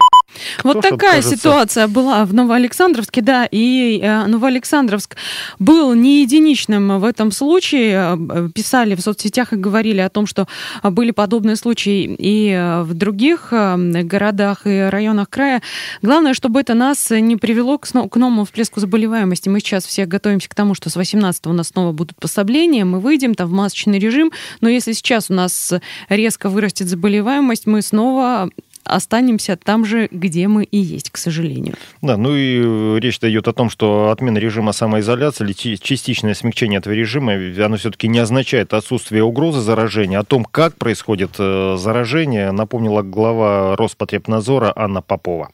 Вот 0.64 0.78
Что 0.78 0.90
такая 0.90 1.22
ситуация 1.22 1.88
была 1.88 2.24
в 2.24 2.34
Новоалександровске, 2.34 3.20
да, 3.20 3.46
и 3.50 4.00
э, 4.02 4.26
Новоалександровск 4.26 5.16
был 5.58 5.94
не 5.94 6.22
единичным 6.22 6.98
в 6.98 7.04
этом 7.04 7.32
случае. 7.32 8.16
Э, 8.16 8.48
писали 8.54 8.94
в 8.94 9.00
соцсетях 9.00 9.52
и 9.52 9.56
говорили 9.56 10.00
о 10.00 10.08
том, 10.08 10.26
что 10.26 10.46
были 10.82 11.10
подобные 11.10 11.56
случаи 11.56 12.14
и 12.18 12.50
э, 12.50 12.82
в 12.82 12.94
других 12.94 13.52
городах 13.52 14.66
и 14.66 14.88
районах 14.90 15.28
края. 15.30 15.62
Главное, 16.02 16.34
чтобы 16.34 16.60
это 16.60 16.74
нас 16.74 17.10
не 17.10 17.36
привело 17.36 17.78
к, 17.78 17.86
к 17.86 18.16
новому 18.16 18.44
всплеску 18.44 18.80
заболеваемости. 18.80 19.48
Мы 19.48 19.60
сейчас 19.60 19.84
все 19.84 20.06
готовимся 20.06 20.48
к 20.48 20.54
тому, 20.54 20.74
что 20.74 20.90
с 20.90 20.96
18 20.96 21.46
у 21.46 21.52
нас 21.52 21.68
снова 21.68 21.92
будут 21.92 22.16
послабления, 22.18 22.84
мы 22.84 23.00
выйдем 23.00 23.34
там 23.34 23.48
в 23.48 23.52
масочный 23.52 23.98
режим, 23.98 24.32
но 24.60 24.68
если 24.68 24.92
сейчас 24.92 25.30
у 25.30 25.34
нас 25.34 25.72
резко 26.08 26.48
вырастет 26.48 26.88
заболеваемость, 26.88 27.66
мы 27.66 27.82
снова 27.82 28.50
останемся 28.90 29.56
там 29.56 29.84
же, 29.84 30.08
где 30.10 30.48
мы 30.48 30.64
и 30.64 30.78
есть, 30.78 31.10
к 31.10 31.16
сожалению. 31.16 31.74
Да, 32.02 32.16
ну 32.16 32.34
и 32.34 32.60
э, 32.62 32.98
речь 33.00 33.18
идет 33.22 33.48
о 33.48 33.52
том, 33.52 33.70
что 33.70 34.10
отмена 34.10 34.38
режима 34.38 34.72
самоизоляции 34.72 35.44
или 35.44 35.52
частичное 35.76 36.34
смягчение 36.34 36.78
этого 36.78 36.92
режима, 36.92 37.34
оно 37.64 37.76
все-таки 37.76 38.08
не 38.08 38.18
означает 38.18 38.72
отсутствие 38.74 39.22
угрозы 39.24 39.60
заражения. 39.60 40.18
О 40.18 40.24
том, 40.24 40.44
как 40.44 40.76
происходит 40.76 41.36
э, 41.38 41.76
заражение, 41.78 42.52
напомнила 42.52 43.02
глава 43.02 43.76
Роспотребнадзора 43.76 44.72
Анна 44.74 45.02
Попова. 45.02 45.50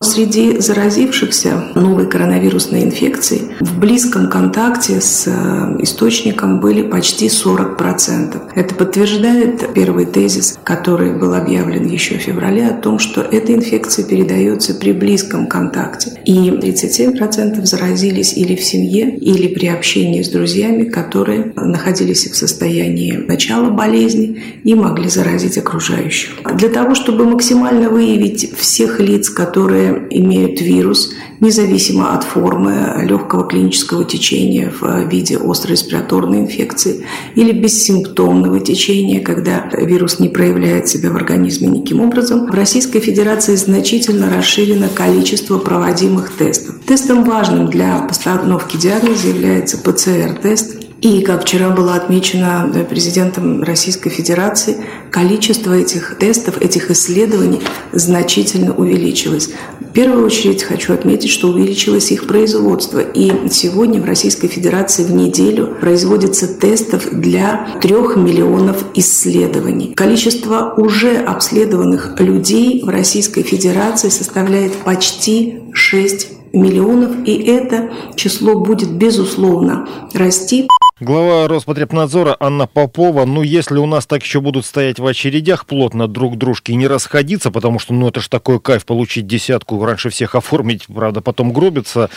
Среди 0.00 0.60
заразившихся 0.60 1.72
новой 1.74 2.06
коронавирусной 2.06 2.84
инфекцией 2.84 3.56
в 3.58 3.80
близком 3.80 4.30
контакте 4.30 5.00
с 5.00 5.26
э, 5.26 5.82
источником 5.82 6.60
были 6.60 6.82
почти 6.82 7.26
40%. 7.26 8.52
Это 8.54 8.74
подтверждает 8.76 9.72
первый 9.74 10.06
тезис, 10.06 10.56
который 10.62 11.12
был 11.18 11.34
объявлен 11.34 11.84
еще 11.84 12.16
в 12.16 12.20
феврале, 12.20 12.68
о 12.68 12.74
том, 12.74 13.00
что 13.00 13.22
эта 13.22 13.52
инфекция 13.52 14.04
передается 14.04 14.74
при 14.74 14.92
близком 14.92 15.48
контакте. 15.48 16.12
И 16.24 16.50
37% 16.50 17.64
заразились 17.66 18.34
или 18.34 18.54
в 18.54 18.62
семье, 18.62 19.16
или 19.16 19.52
при 19.52 19.66
общении 19.66 20.22
с 20.22 20.28
друзьями, 20.28 20.84
которые 20.84 21.52
находились 21.56 22.30
в 22.30 22.36
состоянии 22.36 23.24
начала 23.26 23.70
болезни 23.70 24.60
и 24.62 24.76
могли 24.76 25.08
заразить 25.08 25.58
окружающих. 25.58 26.40
Для 26.54 26.68
того, 26.68 26.94
чтобы 26.94 27.24
максимально 27.24 27.90
выявить 27.90 28.56
всех 28.56 29.00
лиц, 29.00 29.28
которые 29.28 29.87
имеют 30.10 30.60
вирус, 30.60 31.12
независимо 31.40 32.14
от 32.14 32.24
формы 32.24 33.04
легкого 33.04 33.46
клинического 33.46 34.04
течения 34.04 34.72
в 34.80 35.08
виде 35.08 35.38
острой 35.38 35.72
респираторной 35.72 36.40
инфекции 36.40 37.04
или 37.34 37.52
бессимптомного 37.52 38.60
течения, 38.60 39.20
когда 39.20 39.70
вирус 39.72 40.18
не 40.18 40.28
проявляет 40.28 40.88
себя 40.88 41.10
в 41.10 41.16
организме 41.16 41.68
никаким 41.68 42.00
образом, 42.00 42.46
в 42.46 42.54
Российской 42.54 43.00
Федерации 43.00 43.56
значительно 43.56 44.34
расширено 44.34 44.88
количество 44.88 45.58
проводимых 45.58 46.32
тестов. 46.32 46.76
Тестом 46.86 47.24
важным 47.24 47.68
для 47.68 47.98
постановки 48.00 48.76
диагноза 48.76 49.28
является 49.28 49.78
ПЦР-тест, 49.78 50.77
И, 51.00 51.22
как 51.22 51.42
вчера 51.42 51.70
было 51.70 51.94
отмечено 51.94 52.70
э, 52.74 52.84
президентом 52.84 53.62
Российской 53.62 54.10
Федерации, 54.10 54.78
количество 55.12 55.72
этих 55.72 56.18
тестов, 56.18 56.60
этих 56.60 56.90
исследований 56.90 57.60
значительно 57.92 58.74
увеличилось. 58.74 59.50
В 59.80 59.92
первую 59.92 60.26
очередь 60.26 60.64
хочу 60.64 60.92
отметить, 60.92 61.30
что 61.30 61.48
увеличилось 61.48 62.10
их 62.10 62.26
производство. 62.26 62.98
И 62.98 63.48
сегодня 63.48 64.00
в 64.00 64.06
Российской 64.06 64.48
Федерации 64.48 65.04
в 65.04 65.12
неделю 65.12 65.76
производится 65.80 66.48
тестов 66.48 67.08
для 67.12 67.78
трех 67.80 68.16
миллионов 68.16 68.84
исследований. 68.94 69.94
Количество 69.94 70.74
уже 70.76 71.16
обследованных 71.16 72.18
людей 72.18 72.82
в 72.82 72.88
Российской 72.88 73.42
Федерации 73.42 74.08
составляет 74.08 74.72
почти 74.78 75.62
6 75.72 76.28
миллионов, 76.52 77.10
и 77.24 77.34
это 77.34 77.90
число 78.16 78.58
будет, 78.58 78.90
безусловно, 78.90 79.88
расти. 80.12 80.68
Глава 81.00 81.46
Роспотребнадзора 81.46 82.36
Анна 82.40 82.66
Попова. 82.66 83.24
Ну, 83.24 83.42
если 83.42 83.76
у 83.76 83.86
нас 83.86 84.04
так 84.04 84.24
еще 84.24 84.40
будут 84.40 84.66
стоять 84.66 84.98
в 84.98 85.06
очередях 85.06 85.64
плотно 85.64 86.08
друг 86.08 86.34
к 86.34 86.36
дружке 86.36 86.72
и 86.72 86.76
не 86.76 86.88
расходиться, 86.88 87.52
потому 87.52 87.78
что, 87.78 87.94
ну, 87.94 88.08
это 88.08 88.20
же 88.20 88.28
такой 88.28 88.60
кайф 88.60 88.84
получить 88.84 89.24
десятку, 89.28 89.84
раньше 89.84 90.10
всех 90.10 90.34
оформить, 90.34 90.86
правда, 90.92 91.20
потом 91.20 91.52
гробиться 91.52 92.10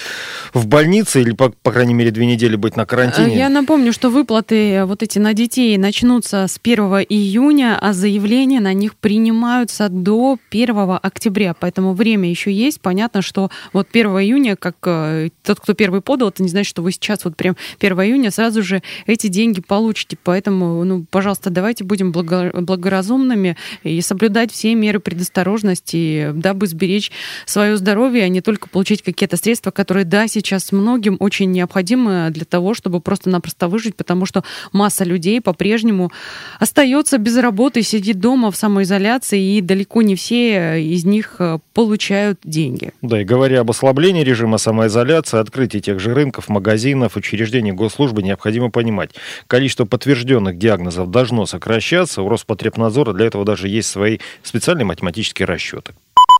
в 0.56 0.66
больнице 0.66 1.22
или, 1.22 1.34
по, 1.34 1.52
по 1.62 1.72
крайней 1.72 1.94
мере, 1.94 2.10
две 2.10 2.26
недели 2.26 2.56
быть 2.56 2.76
на 2.76 2.88
карантине. 2.88 3.38
Я 3.38 3.50
напомню, 3.50 3.94
что 3.94 4.10
выплаты 4.10 4.72
э, 4.72 4.86
вот 4.86 5.04
эти 5.04 5.20
на 5.20 5.36
детей 5.36 5.78
начнутся 5.78 6.48
с 6.48 6.60
1 6.60 6.84
июня, 7.08 7.78
а 7.80 7.94
заявления 7.94 8.62
на 8.62 8.74
них 8.74 8.96
принимаются 8.96 9.90
до 9.90 10.40
1 10.50 10.98
октября, 11.04 11.54
поэтому 11.54 11.94
время 11.94 12.32
еще 12.32 12.52
есть. 12.52 12.82
Понятно, 12.82 13.22
что 13.22 13.52
вот 13.74 13.90
1 13.92 14.08
июня, 14.08 14.56
как 14.56 14.78
э, 14.86 15.30
тот, 15.44 15.60
кто 15.60 15.76
первый 15.76 16.02
подал, 16.02 16.30
это 16.30 16.42
не 16.42 16.50
значит, 16.50 16.72
что 16.72 16.82
вы 16.82 16.92
сейчас 16.92 17.26
вот 17.26 17.36
прям 17.36 17.56
1 17.80 17.94
июня 18.02 18.32
сразу 18.32 18.64
же 18.64 18.71
эти 19.06 19.28
деньги 19.28 19.62
получите. 19.62 20.18
Поэтому, 20.24 20.84
ну, 20.84 21.06
пожалуйста, 21.10 21.50
давайте 21.50 21.84
будем 21.84 22.12
благо- 22.12 22.52
благоразумными 22.54 23.58
и 23.84 24.02
соблюдать 24.02 24.52
все 24.52 24.74
меры 24.76 25.00
предосторожности, 25.00 26.32
дабы 26.34 26.68
сберечь 26.68 27.12
свое 27.46 27.78
здоровье, 27.78 28.24
а 28.24 28.30
не 28.30 28.42
только 28.42 28.70
получить 28.70 29.02
какие-то 29.02 29.38
средства, 29.38 29.72
которые, 29.72 30.06
да, 30.06 30.28
сейчас 30.28 30.72
многим 30.72 31.18
очень 31.20 31.52
необходимы 31.52 32.30
для 32.32 32.46
того, 32.46 32.74
чтобы 32.74 33.02
просто-напросто 33.02 33.68
выжить, 33.68 33.96
потому 33.96 34.26
что 34.26 34.44
масса 34.72 35.04
людей 35.04 35.42
по-прежнему 35.42 36.12
остается 36.60 37.18
без 37.18 37.38
работы, 37.38 37.82
сидит 37.82 38.20
дома 38.20 38.52
в 38.52 38.56
самоизоляции, 38.56 39.58
и 39.58 39.62
далеко 39.62 40.02
не 40.02 40.16
все 40.16 40.82
из 40.82 41.06
них 41.06 41.36
э, 41.40 41.60
получают 41.74 42.40
деньги. 42.44 42.92
Да, 43.02 43.22
и 43.22 43.24
говоря 43.24 43.62
об 43.62 43.72
ослаблении 43.72 44.24
режима 44.24 44.58
самоизоляции, 44.58 45.40
открытии 45.40 45.80
тех 45.80 46.00
же 46.00 46.14
рынков, 46.14 46.50
магазинов, 46.50 47.16
учреждений 47.16 47.72
госслужбы, 47.72 48.22
необходимо 48.22 48.61
понимать, 48.70 49.12
количество 49.48 49.86
подтвержденных 49.86 50.58
диагнозов 50.58 51.10
должно 51.10 51.46
сокращаться. 51.46 52.22
У 52.22 52.30
Роспотребнадзора 52.30 53.14
для 53.14 53.28
этого 53.28 53.46
даже 53.46 53.68
есть 53.68 53.90
свои 53.90 54.20
специальные 54.44 54.86
математические 54.86 55.46
расчеты. 55.46 55.94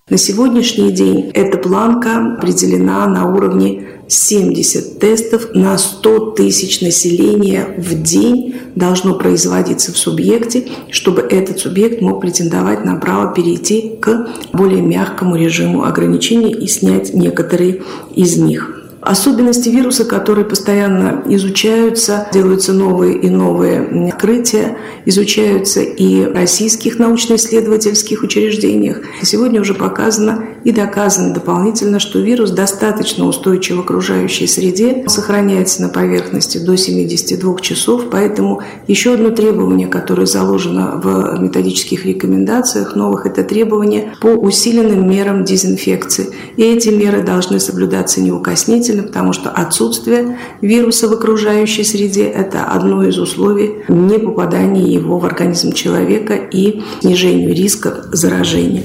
На 0.10 0.18
сегодняшний 0.18 0.92
день 0.92 1.32
эта 1.34 1.58
планка 1.58 2.36
определена 2.38 3.08
на 3.08 3.34
уровне 3.34 3.88
70 4.10 5.00
тестов 5.00 5.54
на 5.54 5.78
100 5.78 6.32
тысяч 6.32 6.82
населения 6.82 7.76
в 7.78 8.02
день 8.02 8.56
должно 8.76 9.16
производиться 9.16 9.94
в 9.94 9.98
субъекте, 9.98 10.68
чтобы 10.90 11.22
этот 11.22 11.60
субъект 11.60 12.02
мог 12.02 12.20
претендовать 12.20 12.84
на 12.84 12.98
право 12.98 13.34
перейти 13.34 13.96
к 14.02 14.28
более 14.52 14.82
мягкому 14.82 15.38
режиму 15.38 15.86
ограничений 15.86 16.52
и 16.52 16.68
снять 16.68 17.14
некоторые 17.14 17.84
из 18.14 18.38
них. 18.38 18.81
Особенности 19.02 19.70
вируса, 19.70 20.06
которые 20.06 20.46
постоянно 20.46 21.24
изучаются, 21.26 22.28
делаются 22.32 22.72
новые 22.72 23.18
и 23.18 23.30
новые 23.30 24.10
открытия, 24.10 24.78
изучаются 25.06 25.82
и 25.82 26.26
в 26.26 26.34
российских 26.34 27.00
научно-исследовательских 27.00 28.22
учреждениях. 28.22 29.02
Сегодня 29.24 29.60
уже 29.60 29.74
показано 29.74 30.46
и 30.64 30.72
доказано 30.72 31.34
дополнительно, 31.34 32.00
что 32.00 32.20
вирус 32.20 32.52
достаточно 32.52 33.26
устойчив 33.26 33.78
в 33.78 33.80
окружающей 33.80 34.46
среде, 34.46 35.04
сохраняется 35.08 35.82
на 35.82 35.90
поверхности 35.90 36.60
до 36.60 36.78
72 36.78 37.60
часов, 37.60 38.04
поэтому 38.12 38.62
еще 38.88 39.16
одно 39.16 39.32
требование, 39.32 39.88
которое 39.88 40.28
заложено 40.28 41.02
в 41.04 41.42
методических 41.42 42.06
рекомендациях 42.06 42.96
новых, 42.96 43.26
это 43.26 43.44
требование 43.44 44.14
по 44.22 44.28
усиленным 44.28 45.10
мерам 45.10 45.44
дезинфекции. 45.44 46.30
И 46.56 46.62
эти 46.62 46.90
меры 46.90 47.24
должны 47.24 47.60
соблюдаться 47.60 48.22
неукоснительно, 48.22 48.91
потому 49.00 49.34
что 49.34 49.50
отсутствие 49.50 50.38
вируса 50.62 51.08
в 51.08 51.14
окружающей 51.14 51.84
среде– 51.84 52.26
это 52.26 52.66
одно 52.66 53.04
из 53.04 53.18
условий 53.18 53.84
не 53.88 54.20
попадания 54.20 54.94
его 54.94 55.20
в 55.20 55.26
организм 55.26 55.72
человека 55.72 56.36
и 56.36 56.82
снижению 57.00 57.54
риска 57.54 58.06
заражения. 58.12 58.84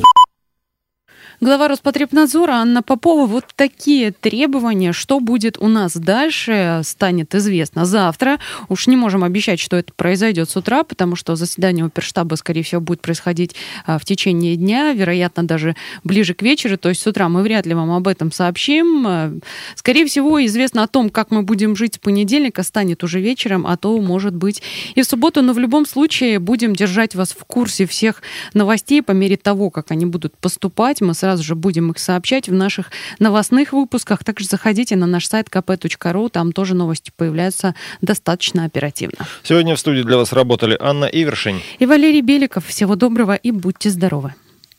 Глава 1.38 1.68
Роспотребнадзора 1.68 2.52
Анна 2.52 2.82
Попова. 2.82 3.26
Вот 3.26 3.44
такие 3.56 4.10
требования. 4.10 4.94
Что 4.94 5.20
будет 5.20 5.58
у 5.58 5.68
нас 5.68 5.94
дальше, 5.94 6.80
станет 6.82 7.34
известно 7.34 7.84
завтра. 7.84 8.38
Уж 8.70 8.86
не 8.86 8.96
можем 8.96 9.22
обещать, 9.22 9.60
что 9.60 9.76
это 9.76 9.92
произойдет 9.92 10.48
с 10.48 10.56
утра, 10.56 10.82
потому 10.82 11.14
что 11.14 11.36
заседание 11.36 11.84
оперштаба, 11.84 12.36
скорее 12.36 12.62
всего, 12.62 12.80
будет 12.80 13.02
происходить 13.02 13.54
а, 13.84 13.98
в 13.98 14.06
течение 14.06 14.56
дня, 14.56 14.94
вероятно, 14.94 15.42
даже 15.42 15.76
ближе 16.04 16.32
к 16.32 16.40
вечеру. 16.40 16.78
То 16.78 16.88
есть 16.88 17.02
с 17.02 17.06
утра 17.06 17.28
мы 17.28 17.42
вряд 17.42 17.66
ли 17.66 17.74
вам 17.74 17.90
об 17.90 18.08
этом 18.08 18.32
сообщим. 18.32 19.04
А, 19.06 19.30
скорее 19.74 20.06
всего, 20.06 20.42
известно 20.46 20.84
о 20.84 20.88
том, 20.88 21.10
как 21.10 21.30
мы 21.30 21.42
будем 21.42 21.76
жить 21.76 21.96
с 21.96 21.98
понедельника, 21.98 22.62
станет 22.62 23.04
уже 23.04 23.20
вечером, 23.20 23.66
а 23.66 23.76
то, 23.76 24.00
может 24.00 24.34
быть, 24.34 24.62
и 24.94 25.02
в 25.02 25.04
субботу. 25.04 25.42
Но 25.42 25.52
в 25.52 25.58
любом 25.58 25.84
случае 25.84 26.38
будем 26.38 26.74
держать 26.74 27.14
вас 27.14 27.32
в 27.38 27.44
курсе 27.44 27.86
всех 27.86 28.22
новостей 28.54 29.02
по 29.02 29.12
мере 29.12 29.36
того, 29.36 29.68
как 29.68 29.90
они 29.90 30.06
будут 30.06 30.34
поступать. 30.38 31.02
Мы 31.02 31.12
сразу 31.26 31.42
же 31.42 31.56
будем 31.56 31.90
их 31.90 31.98
сообщать 31.98 32.48
в 32.48 32.52
наших 32.52 32.92
новостных 33.18 33.72
выпусках. 33.72 34.22
Также 34.22 34.46
заходите 34.46 34.94
на 34.94 35.06
наш 35.06 35.26
сайт 35.26 35.48
kp.ru, 35.48 36.30
там 36.30 36.52
тоже 36.52 36.74
новости 36.74 37.10
появляются 37.16 37.74
достаточно 38.00 38.64
оперативно. 38.64 39.26
Сегодня 39.42 39.74
в 39.74 39.80
студии 39.80 40.02
для 40.02 40.18
вас 40.18 40.32
работали 40.32 40.76
Анна 40.78 41.06
Ивершин 41.06 41.60
и 41.80 41.86
Валерий 41.86 42.20
Беликов. 42.20 42.64
Всего 42.66 42.94
доброго 42.94 43.34
и 43.34 43.50
будьте 43.50 43.90
здоровы. 43.90 44.34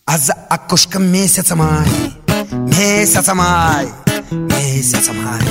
А 0.05 0.17
за 0.17 0.31
окошком 0.31 1.11
месяца 1.11 1.57
май, 1.57 1.85
месяца 2.51 3.35
май, 3.35 3.87
месяца 4.31 5.11
май. 5.11 5.41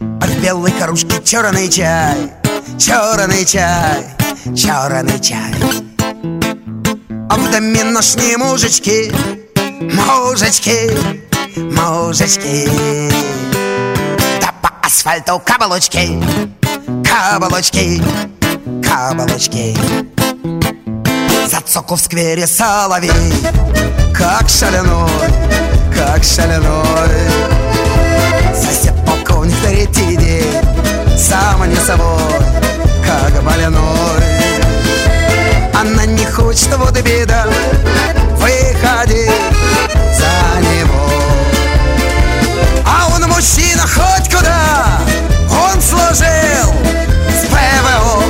А 0.00 0.26
в 0.26 0.42
белой 0.42 0.72
кружке 0.72 1.22
черный 1.22 1.68
чай, 1.68 2.16
черный 2.78 3.44
чай, 3.44 4.06
черный 4.56 5.20
чай. 5.20 5.52
А 7.28 7.36
в 7.36 7.50
доме 7.50 7.84
ношни 7.84 8.36
мужички, 8.36 9.10
мужички, 9.90 10.90
мужички. 11.56 12.68
Да 14.40 14.52
по 14.62 14.70
асфальту 14.82 15.40
каблучки, 15.44 16.22
каблучки, 17.04 18.02
каблучки. 18.82 19.76
Зацокал 21.50 21.96
в 21.96 22.00
сквере 22.00 22.46
соловей, 22.46 23.32
как 24.14 24.48
шаляной, 24.48 25.10
как 25.94 26.22
шаляной. 26.24 27.10
Сосед 28.54 28.94
полковник 29.04 29.56
третий 29.62 30.16
день, 30.16 31.18
сам 31.18 31.68
не 31.68 31.76
собой, 31.76 32.38
как 33.04 33.42
больной. 33.42 33.82
Она 35.74 36.06
не 36.06 36.24
хочет, 36.26 36.76
вот 36.76 36.96
и 36.96 37.02
беда 37.02 37.46
Выходи 38.42 39.30
за 40.12 40.60
него. 40.60 41.08
А 42.84 43.08
он 43.14 43.22
мужчина 43.28 43.82
хоть 43.82 44.28
куда 44.28 44.98
Он 45.48 45.80
служил 45.80 46.74
с 47.30 47.46
ПВО 47.46 48.24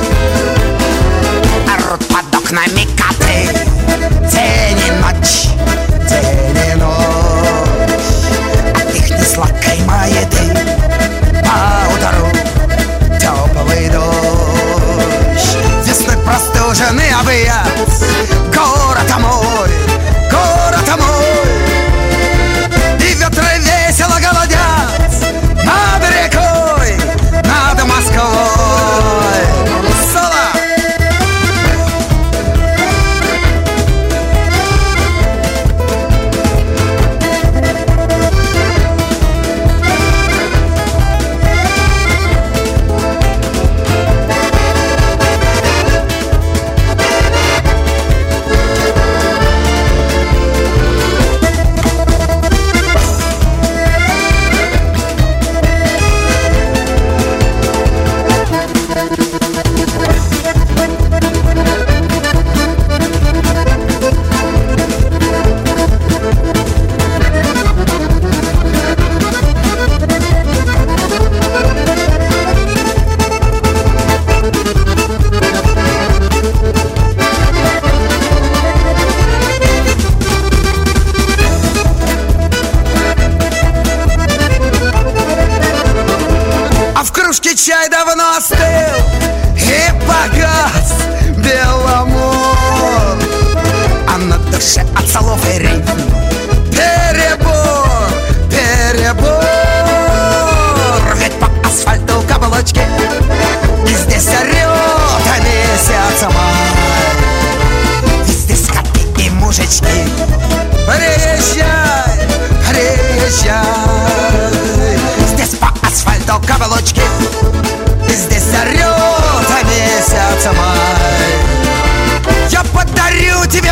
Орут 1.73 2.07
под 2.07 2.35
окнами 2.35 2.87
коты 2.95 3.49
День 4.31 4.79
и 4.87 4.91
ночь, 5.01 5.47
день 6.07 6.52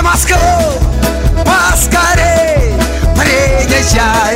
Москву 0.01 0.37
Поскорей 1.45 2.73
приезжай 3.15 4.30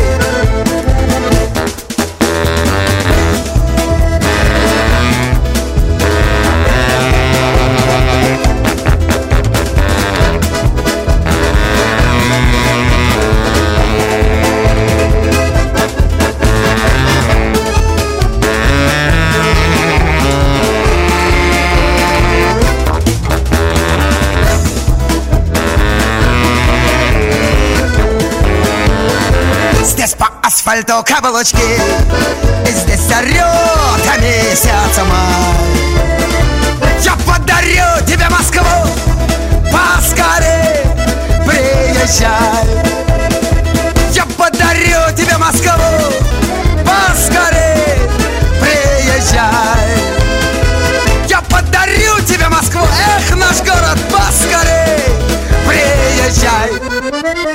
асфальту 30.65 31.03
каблучки 31.03 31.57
И 32.67 32.71
здесь 32.71 33.07
орет 33.15 34.21
месяц 34.21 34.97
май. 34.97 35.55
Я 37.01 37.13
подарю 37.17 38.05
тебе 38.07 38.27
Москву. 38.29 38.63
Поскорей 39.71 40.81
приезжай. 41.45 42.65
Я 44.11 44.25
подарю 44.37 45.15
тебе 45.15 45.37
Москву. 45.37 46.13
Поскорей 46.83 47.99
приезжай. 48.59 49.99
Я 51.27 51.41
подарю 51.41 52.19
тебе 52.27 52.47
Москву. 52.49 52.81
Эх, 52.81 53.35
наш 53.35 53.57
город, 53.59 53.99
поскорей 54.09 55.03
приезжай 55.67 57.54